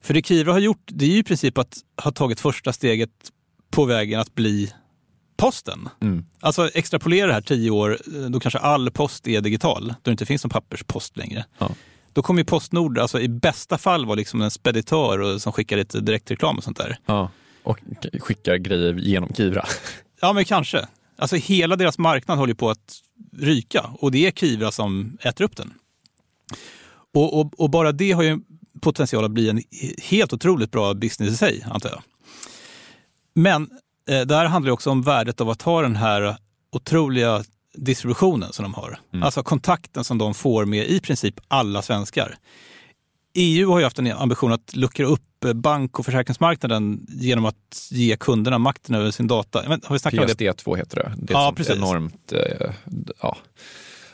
För 0.02 0.14
det 0.14 0.26
Kivra 0.26 0.52
har 0.52 0.58
gjort, 0.58 0.82
det 0.86 1.04
är 1.04 1.08
ju 1.08 1.18
i 1.18 1.22
princip 1.22 1.58
att 1.58 1.78
ha 2.02 2.10
tagit 2.10 2.40
första 2.40 2.72
steget 2.72 3.10
på 3.70 3.84
vägen 3.84 4.20
att 4.20 4.34
bli 4.34 4.72
posten. 5.40 5.88
Mm. 6.00 6.24
Alltså 6.40 6.68
extrapolera 6.68 7.26
det 7.26 7.32
här 7.32 7.40
tio 7.40 7.70
år, 7.70 7.98
då 8.28 8.40
kanske 8.40 8.58
all 8.58 8.90
post 8.90 9.28
är 9.28 9.40
digital, 9.40 9.88
då 9.88 9.94
det 10.02 10.10
inte 10.10 10.26
finns 10.26 10.44
någon 10.44 10.50
papperspost 10.50 11.16
längre. 11.16 11.44
Ja. 11.58 11.70
Då 12.12 12.22
kommer 12.22 12.40
ju 12.40 12.44
Postnord, 12.44 12.98
alltså 12.98 13.20
i 13.20 13.28
bästa 13.28 13.78
fall 13.78 14.06
vara 14.06 14.14
liksom 14.14 14.42
en 14.42 14.50
speditör 14.50 15.18
och, 15.18 15.42
som 15.42 15.52
skickar 15.52 15.76
lite 15.76 16.00
direktreklam 16.00 16.58
och 16.58 16.64
sånt 16.64 16.76
där. 16.76 16.98
Ja. 17.06 17.30
Och 17.62 17.78
skickar 18.20 18.56
grejer 18.56 18.94
genom 18.94 19.34
Kivra. 19.34 19.66
Ja, 20.20 20.32
men 20.32 20.44
kanske. 20.44 20.86
Alltså 21.16 21.36
hela 21.36 21.76
deras 21.76 21.98
marknad 21.98 22.38
håller 22.38 22.54
på 22.54 22.70
att 22.70 22.98
ryka 23.36 23.90
och 23.98 24.10
det 24.12 24.26
är 24.26 24.30
Kivra 24.30 24.70
som 24.70 25.18
äter 25.20 25.44
upp 25.44 25.56
den. 25.56 25.72
Och, 27.14 27.40
och, 27.40 27.60
och 27.60 27.70
bara 27.70 27.92
det 27.92 28.12
har 28.12 28.22
ju 28.22 28.40
potential 28.80 29.24
att 29.24 29.30
bli 29.30 29.48
en 29.48 29.62
helt 30.02 30.32
otroligt 30.32 30.70
bra 30.70 30.94
business 30.94 31.32
i 31.32 31.36
sig, 31.36 31.64
antar 31.70 31.90
jag. 31.90 32.02
Men 33.34 33.70
där 34.14 34.44
handlar 34.44 34.66
det 34.66 34.72
också 34.72 34.90
om 34.90 35.02
värdet 35.02 35.40
av 35.40 35.50
att 35.50 35.62
ha 35.62 35.82
den 35.82 35.96
här 35.96 36.36
otroliga 36.72 37.44
distributionen 37.74 38.52
som 38.52 38.62
de 38.62 38.74
har. 38.74 38.98
Alltså 39.22 39.42
kontakten 39.42 40.04
som 40.04 40.18
de 40.18 40.34
får 40.34 40.64
med 40.64 40.86
i 40.88 41.00
princip 41.00 41.40
alla 41.48 41.82
svenskar. 41.82 42.36
EU 43.34 43.70
har 43.70 43.78
ju 43.78 43.84
haft 43.84 43.98
en 43.98 44.12
ambition 44.12 44.52
att 44.52 44.76
luckra 44.76 45.06
upp 45.06 45.44
eh, 45.44 45.52
bank 45.52 45.98
och 45.98 46.04
försäkringsmarknaden 46.04 47.06
genom 47.08 47.44
att 47.44 47.88
ge 47.90 48.16
kunderna 48.16 48.58
makten 48.58 48.94
över 48.94 49.10
sin 49.10 49.26
data. 49.26 49.62
Men, 49.68 49.80
har 49.84 49.94
vi 49.94 49.98
snackat 49.98 50.20
om 50.20 50.26
det? 50.26 50.34
PSD2 50.34 50.76
heter 50.76 50.96
det. 50.96 51.12
Det 51.16 51.32
är 51.32 51.36
Ja, 51.38 51.52
precis. 51.56 51.76
enormt, 51.76 52.32
eh, 52.32 52.72
ja. 53.22 53.36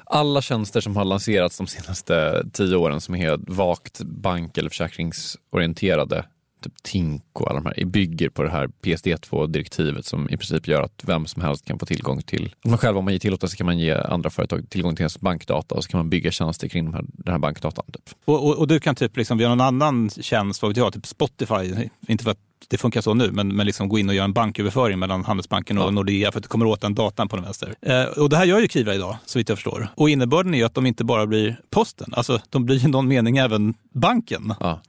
Alla 0.04 0.42
tjänster 0.42 0.80
som 0.80 0.96
har 0.96 1.04
lanserats 1.04 1.58
de 1.58 1.66
senaste 1.66 2.44
tio 2.52 2.76
åren 2.76 3.00
som 3.00 3.14
är 3.14 3.18
helt 3.18 3.50
vagt 3.50 4.00
bank 4.00 4.58
eller 4.58 4.68
försäkringsorienterade, 4.68 6.24
typ 6.68 6.82
Tink 6.82 7.22
och 7.32 7.50
alla 7.50 7.60
de 7.60 7.66
här, 7.66 7.84
bygger 7.84 8.28
på 8.28 8.42
det 8.42 8.50
här 8.50 8.68
PSD2-direktivet 8.82 10.06
som 10.06 10.30
i 10.30 10.36
princip 10.36 10.68
gör 10.68 10.82
att 10.82 11.02
vem 11.06 11.26
som 11.26 11.42
helst 11.42 11.64
kan 11.64 11.78
få 11.78 11.86
tillgång 11.86 12.22
till, 12.22 12.54
om 12.64 12.70
man 12.70 12.78
själv 12.78 12.98
om 12.98 13.04
man 13.04 13.12
ger 13.12 13.20
tillåtelse 13.20 13.56
kan 13.56 13.66
man 13.66 13.78
ge 13.78 13.94
andra 13.94 14.30
företag 14.30 14.70
tillgång 14.70 14.96
till 14.96 15.02
ens 15.02 15.20
bankdata 15.20 15.74
och 15.74 15.84
så 15.84 15.90
kan 15.90 15.98
man 15.98 16.10
bygga 16.10 16.30
tjänster 16.30 16.68
kring 16.68 16.84
de 16.84 16.94
här, 16.94 17.04
den 17.08 17.32
här 17.32 17.38
bankdatan. 17.38 17.84
Typ. 17.92 18.16
Och, 18.24 18.46
och, 18.46 18.58
och 18.58 18.68
du 18.68 18.80
kan 18.80 18.94
typ 18.94 19.16
liksom 19.16 19.38
via 19.38 19.48
någon 19.48 19.60
annan 19.60 20.10
tjänst, 20.10 20.62
vad 20.62 20.70
vet 20.70 20.76
jag, 20.76 20.92
typ 20.92 21.06
Spotify, 21.06 21.88
inte 22.08 22.24
för 22.24 22.30
att 22.30 22.38
det 22.68 22.78
funkar 22.78 23.00
så 23.00 23.14
nu, 23.14 23.30
men, 23.32 23.56
men 23.56 23.66
liksom 23.66 23.88
gå 23.88 23.98
in 23.98 24.08
och 24.08 24.14
göra 24.14 24.24
en 24.24 24.32
banköverföring 24.32 24.98
mellan 24.98 25.24
Handelsbanken 25.24 25.78
och 25.78 25.86
Ja. 25.86 25.90
Nordea 25.90 26.32
för 26.32 26.38
att 26.38 26.42
du 26.42 26.48
kommer 26.48 26.66
åt 26.66 26.80
den 26.80 26.94
datan 26.94 27.28
på 27.28 27.36
den 27.36 27.44
vänster. 27.44 27.74
Eh, 27.82 28.04
och 28.04 28.30
det 28.30 28.36
här 28.36 28.44
gör 28.44 28.60
ju 28.60 28.68
Kivra 28.68 28.94
idag, 28.94 29.16
så 29.26 29.38
vitt 29.38 29.48
jag 29.48 29.58
förstår. 29.58 29.88
Och 29.94 30.10
innebörden 30.10 30.54
är 30.54 30.58
ju 30.58 30.64
att 30.64 30.74
de 30.74 30.86
inte 30.86 31.04
bara 31.04 31.26
blir 31.26 31.60
posten, 31.70 32.14
alltså 32.16 32.40
de 32.50 32.64
blir 32.64 32.84
i 32.84 32.88
någon 32.88 33.08
mening 33.08 33.36
även 33.36 33.74
banken. 33.92 34.54
Ja. 34.60 34.80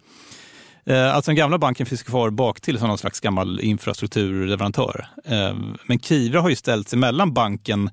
Eh, 0.88 1.16
alltså 1.16 1.32
den 1.32 1.36
gamla 1.36 1.58
banken 1.58 1.86
finns 1.86 2.04
kvar 2.04 2.30
bak 2.30 2.62
till 2.62 2.80
som 2.80 2.88
någon 2.88 2.98
slags 2.98 3.20
gammal 3.20 3.60
infrastrukturleverantör. 3.60 5.08
Eh, 5.26 5.56
men 5.86 6.00
Kivra 6.00 6.42
har 6.42 6.50
ju 6.50 6.56
ställts 6.56 6.94
emellan 6.94 7.34
banken 7.34 7.90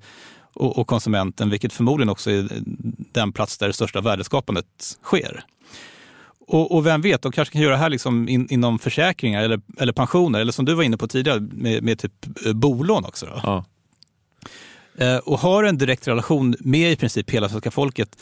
och, 0.57 0.87
konsumenten, 0.87 1.50
vilket 1.50 1.72
förmodligen 1.72 2.09
också 2.09 2.30
är 2.30 2.48
den 3.12 3.33
plats 3.33 3.59
där 3.59 3.66
det 3.66 3.72
största 3.72 4.00
värdeskapandet 4.00 4.96
sker. 5.02 5.44
Och, 6.46 6.74
och 6.74 6.87
vem 6.87 7.00
vet, 7.00 7.22
de 7.22 7.33
kanske 7.33 7.52
kan 7.52 7.62
göra 7.62 7.72
det 7.72 7.78
här 7.78 7.90
liksom 7.90 8.28
in, 8.28 8.46
inom 8.50 8.78
försäkringar 8.78 9.42
eller, 9.42 9.61
eller 9.78 9.92
pensioner, 9.92 10.40
eller 10.40 10.52
som 10.52 10.64
du 10.64 10.74
var 10.74 10.83
inne 10.83 10.96
på 10.96 11.09
tidigare, 11.09 11.40
med, 11.40 11.83
med 11.83 11.98
typ 11.98 12.46
eh, 12.46 12.52
bolån 12.52 13.04
också. 13.04 13.40
Ja. 13.42 13.64
Eh, 14.98 15.16
och 15.16 15.38
har 15.38 15.64
en 15.64 15.78
direkt 15.78 16.09
relation 16.09 16.57
med 16.61 16.92
i 16.92 16.96
princip 16.96 17.30
hela 17.30 17.48
svenska 17.48 17.70
folket. 17.70 18.16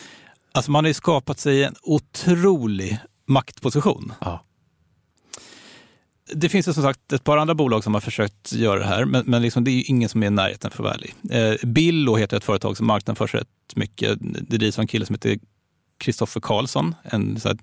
Alltså 0.52 0.70
man 0.70 0.84
har 0.84 0.88
ju 0.88 0.94
skapat 0.94 1.38
sig 1.38 1.64
en 1.64 1.74
otrolig 1.82 2.98
maktposition. 3.26 4.12
Ja. 4.20 4.44
Det 6.34 6.48
finns 6.48 6.68
ju 6.68 6.72
som 6.72 6.82
sagt 6.82 7.12
ett 7.12 7.24
par 7.24 7.36
andra 7.36 7.54
bolag 7.54 7.84
som 7.84 7.94
har 7.94 8.00
försökt 8.00 8.52
göra 8.52 8.78
det 8.78 8.86
här, 8.86 9.04
men, 9.04 9.24
men 9.26 9.42
liksom 9.42 9.64
det 9.64 9.70
är 9.70 9.90
ingen 9.90 10.08
som 10.08 10.22
är 10.22 10.26
i 10.26 10.30
närheten 10.30 10.70
för 10.70 10.82
värlig. 10.82 11.14
Eh, 11.30 11.68
Billo 11.68 12.16
heter 12.16 12.36
ett 12.36 12.44
företag 12.44 12.76
som 12.76 12.86
marknadsför 12.86 13.26
sig 13.26 13.40
rätt 13.40 13.76
mycket. 13.76 14.18
Det 14.20 14.56
drivs 14.56 14.78
av 14.78 14.82
en 14.82 14.88
kille 14.88 15.06
som 15.06 15.14
heter 15.14 15.38
Kristoffer 15.98 16.40
Karlsson, 16.40 16.94
en 17.02 17.40
så 17.40 17.54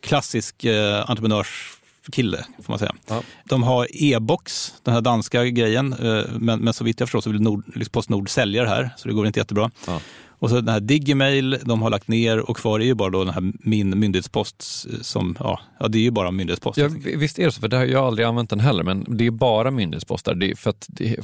klassisk 0.00 0.64
eh, 0.64 1.10
entreprenörs 1.10 1.78
kille, 2.12 2.44
får 2.62 2.72
man 2.72 2.78
säga. 2.78 2.94
Ja. 3.06 3.22
De 3.44 3.62
har 3.62 3.86
e-box, 3.90 4.74
den 4.82 4.94
här 4.94 5.00
danska 5.00 5.44
grejen, 5.44 5.92
eh, 5.92 6.24
men, 6.38 6.60
men 6.60 6.74
så 6.74 6.84
vitt 6.84 7.00
jag 7.00 7.08
förstår 7.08 7.20
så 7.20 7.30
vill 7.30 7.40
Nord, 7.40 7.92
Postnord 7.92 8.30
sälja 8.30 8.62
det 8.62 8.68
här, 8.68 8.90
så 8.96 9.08
det 9.08 9.14
går 9.14 9.26
inte 9.26 9.40
jättebra. 9.40 9.70
Ja. 9.86 10.00
Och 10.38 10.50
så 10.50 10.56
den 10.56 10.68
här 10.68 10.80
Digimail, 10.80 11.58
de 11.64 11.82
har 11.82 11.90
lagt 11.90 12.08
ner 12.08 12.50
och 12.50 12.56
kvar 12.56 12.80
är 12.80 12.84
ju 12.84 12.94
bara 12.94 13.10
då 13.10 13.24
den 13.24 13.34
här 13.34 13.52
Min 13.58 13.98
myndighetspost 13.98 14.62
som, 15.02 15.36
ja, 15.40 15.60
ja 15.80 15.88
det 15.88 15.98
är 15.98 16.02
ju 16.02 16.10
bara 16.10 16.30
myndighetspost. 16.30 16.78
Ja, 16.78 16.88
visst 17.16 17.38
är 17.38 17.44
det 17.44 17.52
så, 17.52 17.60
för 17.60 17.68
det 17.68 17.76
har 17.76 17.84
jag 17.84 18.04
aldrig 18.04 18.26
använt 18.26 18.50
den 18.50 18.60
heller, 18.60 18.82
men 18.82 19.04
det 19.08 19.26
är 19.26 19.30
bara 19.30 19.70
myndighetspostar. 19.70 20.34
Det 20.34 20.50
är 20.50 20.54
för 20.54 20.70
att 20.70 20.86
det, 20.88 21.20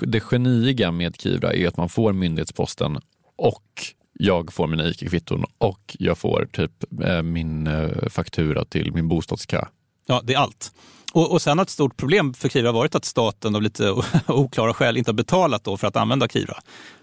det 0.00 0.20
geniga 0.20 0.90
med 0.90 1.16
Kivra 1.20 1.52
är 1.52 1.68
att 1.68 1.76
man 1.76 1.88
får 1.88 2.12
myndighetsposten 2.12 2.98
och 3.36 3.64
jag 4.12 4.52
får 4.52 4.66
mina 4.66 4.88
ICA-kvitton 4.88 5.44
och 5.58 5.96
jag 5.98 6.18
får 6.18 6.48
typ 6.52 7.02
eh, 7.04 7.22
min 7.22 7.66
eh, 7.66 8.08
faktura 8.08 8.64
till 8.64 8.92
min 8.92 9.08
bostadskö. 9.08 9.64
Ja, 10.06 10.20
det 10.24 10.34
är 10.34 10.38
allt. 10.38 10.72
Och, 11.12 11.32
och 11.32 11.42
sen 11.42 11.58
har 11.58 11.62
ett 11.62 11.70
stort 11.70 11.96
problem 11.96 12.34
för 12.34 12.48
Kivra 12.48 12.72
varit 12.72 12.94
att 12.94 13.04
staten 13.04 13.56
av 13.56 13.62
lite 13.62 13.90
oklara 14.26 14.74
skäl 14.74 14.96
inte 14.96 15.10
har 15.10 15.14
betalat 15.14 15.64
då 15.64 15.76
för 15.76 15.86
att 15.86 15.96
använda 15.96 16.28
Kivra. 16.28 16.56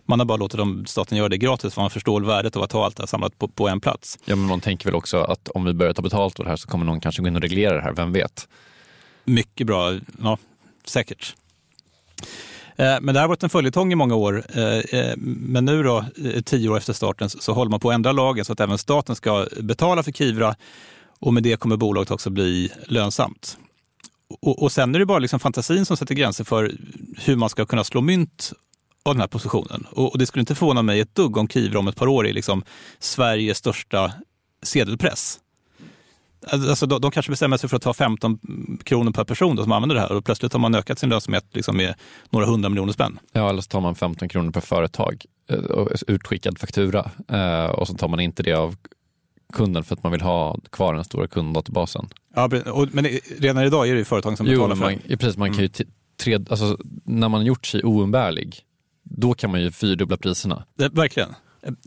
Man 0.06 0.20
har 0.20 0.26
bara 0.26 0.38
låtit 0.38 0.58
dem, 0.58 0.86
staten 0.86 1.18
göra 1.18 1.30
det 1.30 1.38
gratis 1.38 1.74
för 1.74 1.82
man 1.82 1.90
förstår 1.90 2.22
värdet 2.22 2.56
av 2.56 2.64
att 2.64 2.72
ha 2.72 2.86
allt 2.86 2.96
det 2.96 3.02
här 3.02 3.08
samlat 3.08 3.40
på, 3.40 3.48
på 3.48 3.68
en 3.68 3.80
plats. 3.80 4.20
Ja, 4.26 4.36
men 4.36 4.46
man 4.46 4.62
tänker 4.62 4.86
väl 4.86 4.96
också 4.96 5.18
att 5.18 5.48
om 5.50 5.66
vi 5.66 5.74
börjar 5.74 5.94
ta 5.94 6.02
betalt 6.02 6.36
för 6.36 6.44
det 6.44 6.50
här 6.50 6.58
så 6.58 6.68
kommer 6.68 6.86
någon 6.86 7.00
kanske 7.00 7.22
gå 7.22 7.28
in 7.28 7.36
och 7.36 7.42
reglera 7.42 7.76
det 7.76 7.82
här, 7.82 7.94
vem 7.94 8.12
vet? 8.12 8.48
Mycket 9.26 9.68
bra, 9.68 9.94
ja 10.24 10.38
säkert. 10.90 11.36
Eh, 12.76 12.98
Men 13.02 13.16
det 13.16 13.20
har 13.22 13.28
varit 13.28 13.44
en 13.44 13.50
följetong 13.50 13.92
i 13.92 13.96
många 13.96 14.16
år. 14.16 14.44
Eh, 14.54 14.64
eh, 14.64 15.14
Men 15.18 15.66
nu 15.66 15.84
då, 15.84 16.06
tio 16.46 16.70
år 16.70 16.78
efter 16.78 16.94
starten, 16.94 17.30
så 17.30 17.54
håller 17.54 17.72
man 17.72 17.80
på 17.80 17.90
att 17.90 17.96
ändra 17.96 18.12
lagen 18.12 18.46
så 18.46 18.54
att 18.54 18.60
även 18.60 18.78
staten 18.78 19.16
ska 19.16 19.48
betala 19.62 20.04
för 20.04 20.12
Kivra 20.12 20.56
och 21.20 21.34
med 21.34 21.44
det 21.44 21.60
kommer 21.60 21.78
bolaget 21.78 22.12
också 22.12 22.30
bli 22.30 22.72
lönsamt. 22.88 23.58
Och, 24.42 24.64
och 24.64 24.72
sen 24.72 24.96
är 24.96 25.00
det 25.00 25.06
bara 25.06 25.20
liksom 25.20 25.40
fantasin 25.40 25.86
som 25.86 25.98
sätter 25.98 26.16
gränser 26.16 26.44
för 26.44 26.72
hur 27.18 27.36
man 27.36 27.50
ska 27.50 27.66
kunna 27.66 27.84
slå 27.84 28.02
mynt 28.02 28.54
av 29.04 29.14
den 29.14 29.22
här 29.22 29.28
positionen. 29.28 29.86
Och, 29.92 30.12
och 30.12 30.18
det 30.18 30.26
skulle 30.26 30.40
inte 30.40 30.56
förvåna 30.56 30.82
mig 30.82 31.00
ett 31.00 31.16
dugg 31.16 31.38
om 31.38 31.48
Kivra 31.48 31.80
om 31.80 31.88
ett 31.88 31.96
par 31.96 32.08
år 32.08 32.28
är 32.28 32.34
liksom 32.34 32.64
Sveriges 33.00 33.58
största 33.58 34.12
sedelpress. 34.64 35.40
Alltså, 36.50 36.70
alltså 36.70 36.86
de, 36.86 37.02
de 37.02 37.12
kanske 37.12 37.30
bestämmer 37.30 37.58
sig 37.58 37.70
för 37.70 37.78
att 37.78 37.84
ta 37.84 37.94
15 37.94 38.40
kronor 38.84 39.12
per 39.12 39.24
person 39.24 39.56
då, 39.56 39.64
som 39.64 39.72
använder 39.72 39.96
det 39.96 40.02
här 40.02 40.12
och 40.12 40.26
plötsligt 40.26 40.54
har 40.54 40.60
man 40.60 40.76
ökat 40.76 41.00
sin 41.00 41.10
lönsamhet 41.10 41.46
liksom 41.52 41.78
med 41.78 41.96
några 42.30 42.46
hundra 42.46 42.70
miljoner 42.70 42.94
spänn. 42.94 43.20
Ja, 43.32 43.50
eller 43.50 43.62
så 43.62 43.68
tar 43.68 43.82
man 43.82 43.96
15 43.96 44.30
kronor 44.30 44.52
per 44.52 44.62
företag 44.62 45.26
eh, 45.50 45.58
och 45.58 45.92
utskickad 46.08 46.60
faktura 46.60 47.12
eh, 47.28 47.66
och 47.66 47.88
så 47.88 47.94
tar 47.94 48.08
man 48.08 48.20
inte 48.20 48.44
det 48.44 48.54
av 48.54 48.76
kunden 49.54 49.84
för 49.84 49.96
att 49.96 50.04
man 50.04 50.12
vill 50.12 50.22
ha 50.22 50.58
kvar 50.72 50.94
den 50.94 51.04
stora 51.04 51.28
kunddatabasen. 51.28 52.10
Ja, 52.36 52.50
men 52.92 53.08
redan 53.38 53.64
idag 53.64 53.88
är 53.90 53.94
det 53.94 54.00
ju 54.00 54.06
företag 54.06 54.38
som 54.38 54.46
betalar 54.46 54.70
Jo, 54.70 54.76
för 54.76 54.82
man, 54.86 55.00
ja, 55.08 55.18
precis, 55.18 55.38
man 55.38 55.54
kan 55.54 55.62
ju 55.62 55.68
t- 55.68 55.84
tre, 56.20 56.40
alltså, 56.50 56.78
när 57.04 57.30
man 57.30 57.46
gjort 57.46 57.66
sig 57.66 57.84
oumbärlig, 57.84 58.60
då 59.04 59.34
kan 59.34 59.52
man 59.52 59.62
ju 59.62 59.72
fyrdubbla 59.72 60.18
priserna. 60.18 60.64
det. 60.78 60.90
Verkligen. 60.90 61.30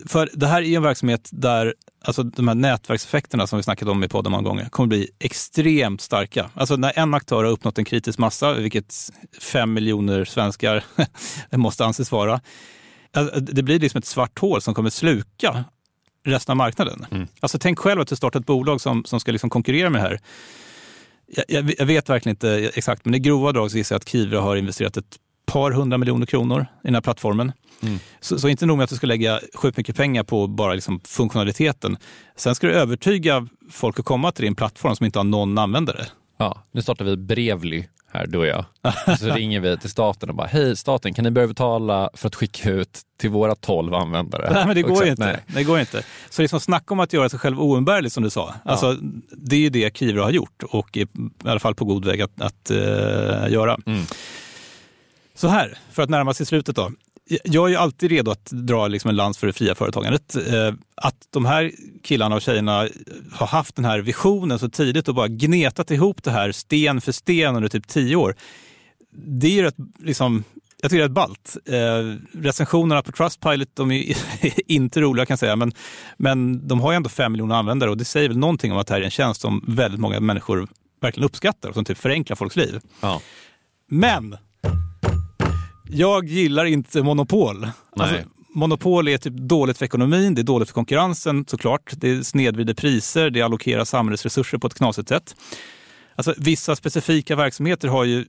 För 0.07 0.31
det 0.33 0.47
här 0.47 0.63
är 0.63 0.77
en 0.77 0.83
verksamhet 0.83 1.29
där 1.33 1.75
alltså, 2.05 2.23
de 2.23 2.49
här 2.49 2.55
nätverkseffekterna 2.55 3.47
som 3.47 3.57
vi 3.57 3.63
snackat 3.63 3.89
om 3.89 4.05
i 4.05 4.09
podden 4.09 4.33
många 4.33 4.43
gånger 4.49 4.69
kommer 4.69 4.87
bli 4.87 5.09
extremt 5.19 6.01
starka. 6.01 6.51
Alltså 6.55 6.77
när 6.77 6.99
en 6.99 7.15
aktör 7.15 7.45
har 7.45 7.51
uppnått 7.51 7.79
en 7.79 7.85
kritisk 7.85 8.19
massa, 8.19 8.55
vilket 8.55 8.95
fem 9.41 9.73
miljoner 9.73 10.25
svenskar 10.25 10.85
måste 11.57 11.85
anses 11.85 12.13
vara, 12.13 12.41
alltså, 13.13 13.41
det 13.41 13.63
blir 13.63 13.79
liksom 13.81 13.99
ett 13.99 14.05
svart 14.05 14.39
hål 14.39 14.61
som 14.63 14.75
kommer 14.75 14.91
sluka 14.91 15.65
resten 16.25 16.53
av 16.53 16.57
marknaden. 16.57 17.07
Mm. 17.11 17.27
Alltså 17.41 17.59
tänk 17.59 17.79
själv 17.79 18.01
att 18.01 18.09
du 18.09 18.17
startar 18.17 18.41
ett 18.41 18.47
bolag 18.47 18.81
som, 18.81 19.05
som 19.05 19.21
ska 19.21 19.33
liksom 19.33 19.51
konkurrera 19.51 19.91
med 19.91 20.03
det 20.03 20.09
här. 20.09 20.21
Jag, 21.27 21.45
jag, 21.49 21.75
jag 21.79 21.87
vet 21.87 22.09
verkligen 22.09 22.35
inte 22.35 22.71
exakt, 22.75 23.05
men 23.05 23.15
i 23.15 23.19
grova 23.19 23.53
drag 23.53 23.71
så 23.71 23.77
gissar 23.77 23.95
jag 23.95 24.01
att 24.01 24.09
Kivra 24.09 24.41
har 24.41 24.57
investerat 24.57 24.97
ett 24.97 25.17
par 25.47 25.71
hundra 25.71 25.99
miljoner 25.99 26.27
kronor 26.27 26.61
i 26.61 26.87
den 26.87 26.95
här 26.95 27.01
plattformen. 27.03 27.53
Mm. 27.83 27.99
Så, 28.21 28.39
så 28.39 28.49
inte 28.49 28.67
nog 28.67 28.77
med 28.77 28.85
att 28.85 28.91
du 28.91 28.97
ska 28.97 29.07
lägga 29.07 29.41
sjukt 29.55 29.77
mycket 29.77 29.97
pengar 29.97 30.23
på 30.23 30.47
bara 30.47 30.75
liksom 30.75 31.01
funktionaliteten. 31.05 31.97
Sen 32.37 32.55
ska 32.55 32.67
du 32.67 32.73
övertyga 32.73 33.49
folk 33.71 33.99
att 33.99 34.05
komma 34.05 34.33
till 34.33 34.45
din 34.45 34.55
plattform 34.55 34.97
som 34.97 35.07
inte 35.07 35.19
har 35.19 35.25
någon 35.25 35.59
användare. 35.59 36.07
Ja, 36.39 36.63
nu 36.73 36.83
startar 36.83 37.05
vi 37.05 37.17
Brevly 37.17 37.85
här, 38.13 38.27
du 38.27 38.39
och 38.39 38.47
jag. 38.47 38.65
Och 39.07 39.19
så 39.19 39.27
ringer 39.27 39.61
vi 39.61 39.79
till 39.79 39.91
staten 39.91 40.29
och 40.29 40.35
bara, 40.35 40.47
hej 40.47 40.77
staten, 40.77 41.15
kan 41.15 41.25
ni 41.25 41.31
börja 41.31 41.49
betala 41.49 42.11
för 42.15 42.29
att 42.29 42.35
skicka 42.35 42.71
ut 42.71 43.01
till 43.21 43.31
våra 43.31 43.55
12 43.55 43.95
användare? 43.95 44.51
Nej, 44.53 44.67
men 44.67 44.75
det 44.75 44.83
går 44.83 44.91
Och 44.91 45.05
ju 45.05 45.11
inte. 45.11 45.25
Nej. 45.25 45.45
Det 45.47 45.65
går 45.65 45.81
inte. 45.81 46.03
Så 46.31 46.43
liksom 46.43 46.61
snacka 46.61 46.95
om 46.95 47.01
att 47.01 47.13
göra 47.13 47.29
sig 47.29 47.39
själv 47.39 47.61
oumbärlig 47.61 48.13
som 48.13 48.23
du 48.23 48.31
sa. 48.31 48.55
Alltså, 48.65 48.97
det 49.31 49.57
är 49.57 49.61
ju 49.61 49.71
det 49.71 49.97
Kivra 49.97 50.23
har 50.23 50.31
gjort 50.31 50.63
och 50.63 50.97
är 50.97 51.03
i 51.03 51.09
alla 51.45 51.61
fall 51.61 51.75
på 51.75 51.85
god 51.85 52.05
väg 52.05 52.23
att, 52.23 52.41
att 52.41 52.71
eh, 52.71 52.77
göra. 53.49 53.77
Mm. 53.87 54.05
Så 55.35 55.49
här, 55.49 55.79
för 55.91 56.03
att 56.03 56.11
närma 56.11 56.35
sig 56.35 56.47
slutet 56.47 56.77
då. 56.77 56.91
Jag 57.45 57.65
är 57.65 57.69
ju 57.69 57.77
alltid 57.77 58.11
redo 58.11 58.31
att 58.31 58.45
dra 58.51 58.89
liksom 58.89 59.09
en 59.11 59.17
lans 59.17 59.39
för 59.39 59.47
det 59.47 59.53
fria 59.53 59.75
företagandet. 59.75 60.37
Eh, 60.37 60.75
Att 60.95 61.17
de 61.31 61.45
här 61.45 61.73
killarna 62.03 62.35
och 62.37 62.43
tjejerna 62.43 62.89
har 63.33 63.47
haft 63.47 63.77
den 63.77 63.85
här 63.85 63.99
visionen 63.99 64.59
så 64.59 64.69
tidigt 64.69 65.09
och 65.09 65.15
bara 65.15 65.29
gnetat 65.29 65.91
ihop 65.91 66.23
det 66.23 66.31
här 66.31 66.53
sten 66.53 67.01
för 67.01 67.13
sten 67.13 67.57
under 67.57 67.69
typ 67.69 67.89
tio 67.89 68.17
år. 68.17 68.35
Det 69.13 69.47
är 69.47 69.51
ju 69.51 69.63
rätt, 69.63 69.75
liksom, 69.99 70.45
jag 70.83 70.91
tycker 70.91 70.99
det 70.99 71.05
är 71.05 71.09
rätt 71.09 71.15
ballt. 71.15 71.57
Eh, 71.67 72.41
recensionerna 72.43 73.03
på 73.03 73.13
Trustpilot, 73.13 73.69
de 73.75 73.91
är 73.91 74.17
inte 74.73 75.01
roliga 75.01 75.27
kan 75.27 75.33
jag 75.33 75.39
säga, 75.39 75.57
men, 75.57 75.73
men 76.17 76.69
de 76.69 76.81
har 76.81 76.93
ju 76.93 76.97
ändå 76.97 77.09
fem 77.09 77.33
miljoner 77.33 77.55
användare 77.55 77.91
och 77.91 77.97
det 77.97 78.05
säger 78.05 78.29
väl 78.29 78.39
någonting 78.39 78.73
om 78.73 78.79
att 78.79 78.87
det 78.87 78.95
här 78.95 79.01
är 79.01 79.05
en 79.05 79.11
tjänst 79.11 79.41
som 79.41 79.65
väldigt 79.69 80.01
många 80.01 80.21
människor 80.21 80.69
verkligen 81.01 81.25
uppskattar 81.25 81.69
och 81.69 81.75
som 81.75 81.85
typ 81.85 81.99
förenklar 81.99 82.37
folks 82.37 82.57
liv. 82.57 82.81
Ja. 83.01 83.21
Men 83.91 84.37
jag 85.93 86.29
gillar 86.29 86.65
inte 86.65 87.03
monopol. 87.03 87.67
Alltså, 87.97 88.17
monopol 88.55 89.09
är 89.09 89.19
typ 89.19 89.35
dåligt 89.35 89.79
för 89.79 89.85
ekonomin, 89.85 90.35
det 90.35 90.41
är 90.41 90.45
dåligt 90.45 90.69
för 90.69 90.75
konkurrensen 90.75 91.45
såklart. 91.49 91.93
Det 91.97 92.25
snedvrider 92.25 92.75
priser, 92.75 93.31
det 93.31 93.43
allokerar 93.43 93.85
samhällets 93.85 94.23
resurser 94.23 94.59
på 94.59 94.67
ett 94.67 94.75
knasigt 94.75 95.09
sätt. 95.09 95.37
Alltså, 96.15 96.35
vissa 96.37 96.77
specifika 96.77 97.37
verksamheter 97.37 97.89
har 97.89 98.05
ju 98.05 98.25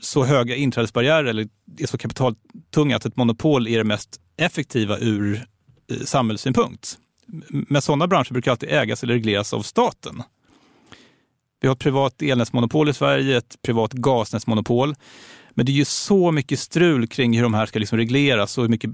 så 0.00 0.24
höga 0.24 0.56
inträdesbarriärer 0.56 1.24
eller 1.24 1.48
är 1.78 1.86
så 1.86 1.98
kapitaltunga 1.98 2.96
att 2.96 3.04
ett 3.04 3.16
monopol 3.16 3.68
är 3.68 3.78
det 3.78 3.84
mest 3.84 4.20
effektiva 4.36 4.98
ur 4.98 5.46
eh, 5.90 5.96
samhällssynpunkt. 6.04 6.98
Men 7.48 7.82
sådana 7.82 8.06
branscher 8.06 8.32
brukar 8.32 8.50
alltid 8.50 8.68
ägas 8.68 9.02
eller 9.02 9.14
regleras 9.14 9.54
av 9.54 9.62
staten. 9.62 10.22
Vi 11.60 11.68
har 11.68 11.74
ett 11.74 11.80
privat 11.80 12.22
elnätsmonopol 12.22 12.88
i 12.88 12.92
Sverige, 12.92 13.36
ett 13.38 13.62
privat 13.62 13.92
gasnätsmonopol. 13.92 14.94
Men 15.60 15.66
det 15.66 15.72
är 15.72 15.74
ju 15.74 15.84
så 15.84 16.32
mycket 16.32 16.58
strul 16.58 17.06
kring 17.06 17.36
hur 17.36 17.42
de 17.42 17.54
här 17.54 17.66
ska 17.66 17.78
liksom 17.78 17.98
regleras 17.98 18.58
och 18.58 18.64
hur 18.64 18.68
mycket 18.68 18.90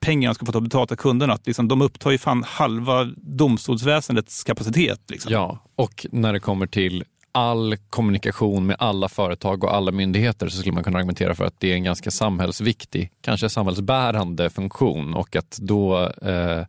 pengar 0.00 0.28
de 0.28 0.34
ska 0.34 0.46
få 0.46 0.52
ta 0.52 0.60
betalt 0.60 0.92
av 0.92 0.96
kunderna. 0.96 1.32
Att 1.32 1.46
liksom, 1.46 1.68
de 1.68 1.82
upptar 1.82 2.10
ju 2.10 2.18
fan 2.18 2.44
halva 2.46 3.04
domstolsväsendets 3.16 4.44
kapacitet. 4.44 5.00
Liksom. 5.08 5.32
ja, 5.32 5.58
och 5.76 6.06
när 6.12 6.32
det 6.32 6.40
kommer 6.40 6.66
till 6.66 7.04
all 7.32 7.76
kommunikation 7.76 8.66
med 8.66 8.76
alla 8.78 9.08
företag 9.08 9.64
och 9.64 9.74
alla 9.74 9.92
myndigheter 9.92 10.48
så 10.48 10.58
skulle 10.58 10.74
man 10.74 10.84
kunna 10.84 10.98
argumentera 10.98 11.34
för 11.34 11.44
att 11.44 11.60
det 11.60 11.70
är 11.72 11.74
en 11.74 11.84
ganska 11.84 12.10
samhällsviktig, 12.10 13.10
kanske 13.20 13.48
samhällsbärande 13.48 14.50
funktion 14.50 15.14
och 15.14 15.36
att 15.36 15.58
då 15.60 16.06
eh, 16.06 16.62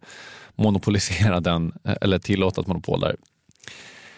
monopolisera 0.56 1.40
den 1.40 1.72
eh, 1.84 1.96
eller 2.02 2.20
tillåta 2.20 2.62
ett 2.62 2.68
monopol 2.68 3.00
där. 3.00 3.16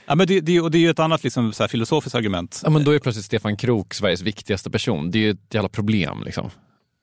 Ja, 0.05 0.15
men 0.15 0.27
det, 0.27 0.41
det, 0.41 0.61
och 0.61 0.71
det 0.71 0.77
är 0.77 0.79
ju 0.79 0.89
ett 0.89 0.99
annat 0.99 1.23
liksom, 1.23 1.53
så 1.53 1.63
här, 1.63 1.67
filosofiskt 1.67 2.15
argument. 2.15 2.61
Ja, 2.63 2.69
men 2.69 2.83
då 2.83 2.91
är 2.91 2.99
plötsligt 2.99 3.25
Stefan 3.25 3.57
Krook 3.57 3.93
Sveriges 3.93 4.21
viktigaste 4.21 4.69
person. 4.69 5.11
Det 5.11 5.17
är 5.17 5.21
ju 5.21 5.31
ett 5.31 5.53
jävla 5.53 5.69
problem. 5.69 6.23
Liksom. 6.25 6.49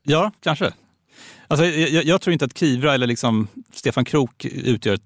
Ja, 0.04 0.32
kanske. 0.42 0.72
Alltså, 1.48 1.66
jag, 1.66 2.04
jag 2.04 2.20
tror 2.20 2.32
inte 2.32 2.44
att 2.44 2.58
Kivra 2.58 2.94
eller 2.94 3.06
liksom 3.06 3.48
Stefan 3.72 4.04
Krook 4.04 4.44
utgör 4.44 4.94
ett 4.94 5.02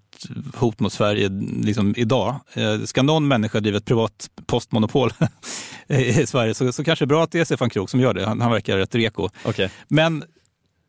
hot 0.55 0.81
mot 0.81 0.92
Sverige 0.92 1.28
liksom 1.62 1.94
idag. 1.96 2.40
Eh, 2.55 2.81
Ska 2.81 3.02
någon 3.02 3.28
människa 3.28 3.61
driva 3.61 3.78
ett 3.78 3.85
privat 3.85 4.31
postmonopol 4.46 5.11
i 5.88 6.26
Sverige 6.26 6.55
så, 6.55 6.72
så 6.72 6.85
kanske 6.85 7.05
det 7.05 7.07
är 7.07 7.14
bra 7.14 7.22
att 7.24 7.33
det 7.33 7.40
är 7.40 7.44
Stefan 7.44 7.70
Krook 7.70 7.90
som 7.90 8.00
gör 8.00 8.14
det. 8.14 8.26
Han, 8.26 8.40
han 8.40 8.50
verkar 8.50 8.76
rätt 8.78 8.94
reko. 8.94 9.28
Okay. 9.44 9.68
Men 9.88 10.24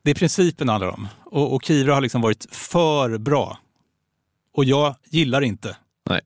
det 0.04 0.12
är 0.12 0.16
principen 0.16 0.68
det 0.68 0.74
handlar 0.74 0.90
om. 0.90 1.08
Och, 1.26 1.56
och 1.56 1.64
Kivra 1.64 1.94
har 1.94 2.02
liksom 2.02 2.22
varit 2.22 2.48
för 2.52 3.18
bra. 3.18 3.60
Och 4.54 4.66
jag 4.66 4.96
gillar 5.10 5.42
inte. 5.42 5.78
Nej. 6.10 6.22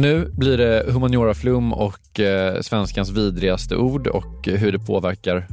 Nu 0.00 0.28
blir 0.32 0.58
det 0.58 0.84
humanioraflum 0.92 1.72
och 1.72 2.20
eh, 2.20 2.60
svenskans 2.60 3.10
vidrigaste 3.10 3.76
ord 3.76 4.06
och 4.06 4.46
hur 4.46 4.72
det 4.72 4.78
påverkar 4.78 5.46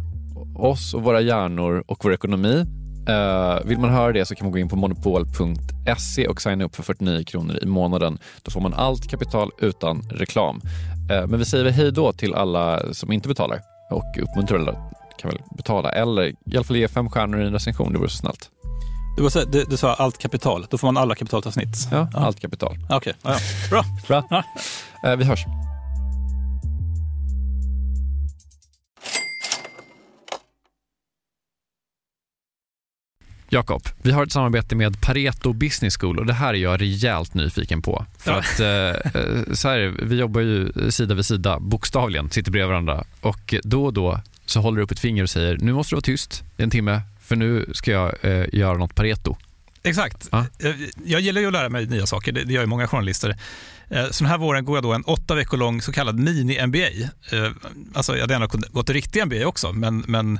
oss 0.55 0.93
och 0.93 1.03
våra 1.03 1.21
hjärnor 1.21 1.83
och 1.87 2.05
vår 2.05 2.13
ekonomi. 2.13 2.65
Eh, 3.09 3.65
vill 3.65 3.79
man 3.79 3.89
höra 3.89 4.11
det 4.11 4.25
så 4.25 4.35
kan 4.35 4.45
man 4.45 4.51
gå 4.51 4.57
in 4.57 4.69
på 4.69 4.75
monopol.se 4.75 6.27
och 6.27 6.41
signa 6.41 6.65
upp 6.65 6.75
för 6.75 6.83
49 6.83 7.23
kronor 7.23 7.59
i 7.61 7.65
månaden. 7.65 8.17
Då 8.41 8.51
får 8.51 8.61
man 8.61 8.73
allt 8.73 9.09
kapital 9.09 9.51
utan 9.59 10.01
reklam. 10.11 10.61
Eh, 11.11 11.27
men 11.27 11.39
vi 11.39 11.45
säger 11.45 11.63
väl 11.63 11.73
hej 11.73 11.91
då 11.91 12.13
till 12.13 12.33
alla 12.33 12.93
som 12.93 13.11
inte 13.11 13.27
betalar 13.27 13.59
och 13.91 14.17
uppmuntrar 14.21 14.59
alla 14.59 14.93
kan 15.17 15.29
väl 15.29 15.41
betala 15.57 15.91
eller 15.91 16.27
i 16.27 16.35
alla 16.55 16.63
fall 16.63 16.77
ge 16.77 16.87
fem 16.87 17.09
stjärnor 17.09 17.41
i 17.41 17.45
en 17.45 17.53
recension. 17.53 17.93
Det 17.93 17.99
vore 17.99 18.09
så 18.09 18.17
snällt. 18.17 18.49
Du, 19.17 19.29
säga, 19.29 19.45
du, 19.45 19.63
du 19.63 19.77
sa 19.77 19.93
allt 19.93 20.17
kapital, 20.17 20.65
då 20.69 20.77
får 20.77 20.87
man 20.87 20.97
alla 20.97 21.15
kapitaltavsnitt? 21.15 21.87
Ja, 21.91 22.09
allt 22.13 22.39
kapital. 22.39 22.77
Okej, 22.89 23.13
ja, 23.21 23.29
ja. 23.31 23.39
bra. 23.69 23.83
Bra. 24.07 24.27
Ja. 24.29 24.43
Eh, 25.11 25.17
vi 25.17 25.25
hörs. 25.25 25.45
Jakob, 33.49 33.81
vi 34.01 34.11
har 34.11 34.23
ett 34.23 34.31
samarbete 34.31 34.75
med 34.75 35.01
Pareto 35.01 35.53
Business 35.53 35.97
School 35.97 36.19
och 36.19 36.25
det 36.25 36.33
här 36.33 36.53
är 36.53 36.57
jag 36.57 36.81
rejält 36.81 37.33
nyfiken 37.33 37.81
på. 37.81 38.05
För 38.17 38.31
Ja. 38.31 38.37
att 38.39 38.59
eh, 38.59 39.21
eh, 39.21 39.53
så 39.53 39.69
här, 39.69 39.95
vi 40.03 40.15
jobbar 40.15 40.41
ju 40.41 40.71
sida 40.91 41.15
vid 41.15 41.25
sida, 41.25 41.59
bokstavligen, 41.59 42.29
sitter 42.29 42.51
bredvid 42.51 42.69
varandra 42.69 43.03
och 43.21 43.53
då 43.63 43.85
och 43.85 43.93
då 43.93 44.21
så 44.45 44.59
håller 44.61 44.77
du 44.77 44.83
upp 44.83 44.91
ett 44.91 44.99
finger 44.99 45.23
och 45.23 45.29
säger 45.29 45.57
nu 45.57 45.73
måste 45.73 45.91
du 45.91 45.95
vara 45.95 46.01
tyst 46.01 46.43
i 46.57 46.63
en 46.63 46.69
timme 46.69 47.01
för 47.33 47.37
nu 47.37 47.65
ska 47.73 47.91
jag 47.91 48.13
eh, 48.21 48.45
göra 48.53 48.77
något 48.77 48.95
Pareto. 48.95 49.37
Exakt. 49.83 50.27
Ja. 50.31 50.45
Eh, 50.59 50.71
Jag 51.05 51.21
gillar 51.21 51.41
ju 51.41 51.47
att 51.47 51.53
lära 51.53 51.69
mig 51.69 51.85
nya 51.85 52.05
saker, 52.05 52.31
det 52.31 52.43
det 52.43 52.53
gör 52.53 52.61
ju 52.61 52.67
många 52.67 52.87
journalister. 52.87 53.35
Eh, 53.89 54.05
Så 54.11 54.23
den 54.23 54.31
här 54.31 54.37
våren 54.37 54.65
går 54.65 54.77
jag 54.77 54.83
då 54.83 54.93
en 54.93 55.03
åtta 55.03 55.35
veckor 55.35 55.57
lång 55.57 55.81
så 55.81 55.91
kallad 55.91 56.19
mini-MBA. 56.19 57.01
Eh, 57.31 57.51
Alltså 57.93 58.13
jag 58.13 58.21
hade 58.21 58.33
gärna 58.33 58.45
gått 58.71 58.85
till 58.85 58.95
riktig 58.95 59.25
MBA 59.25 59.45
också, 59.47 59.71
men, 59.73 60.03
men 60.07 60.39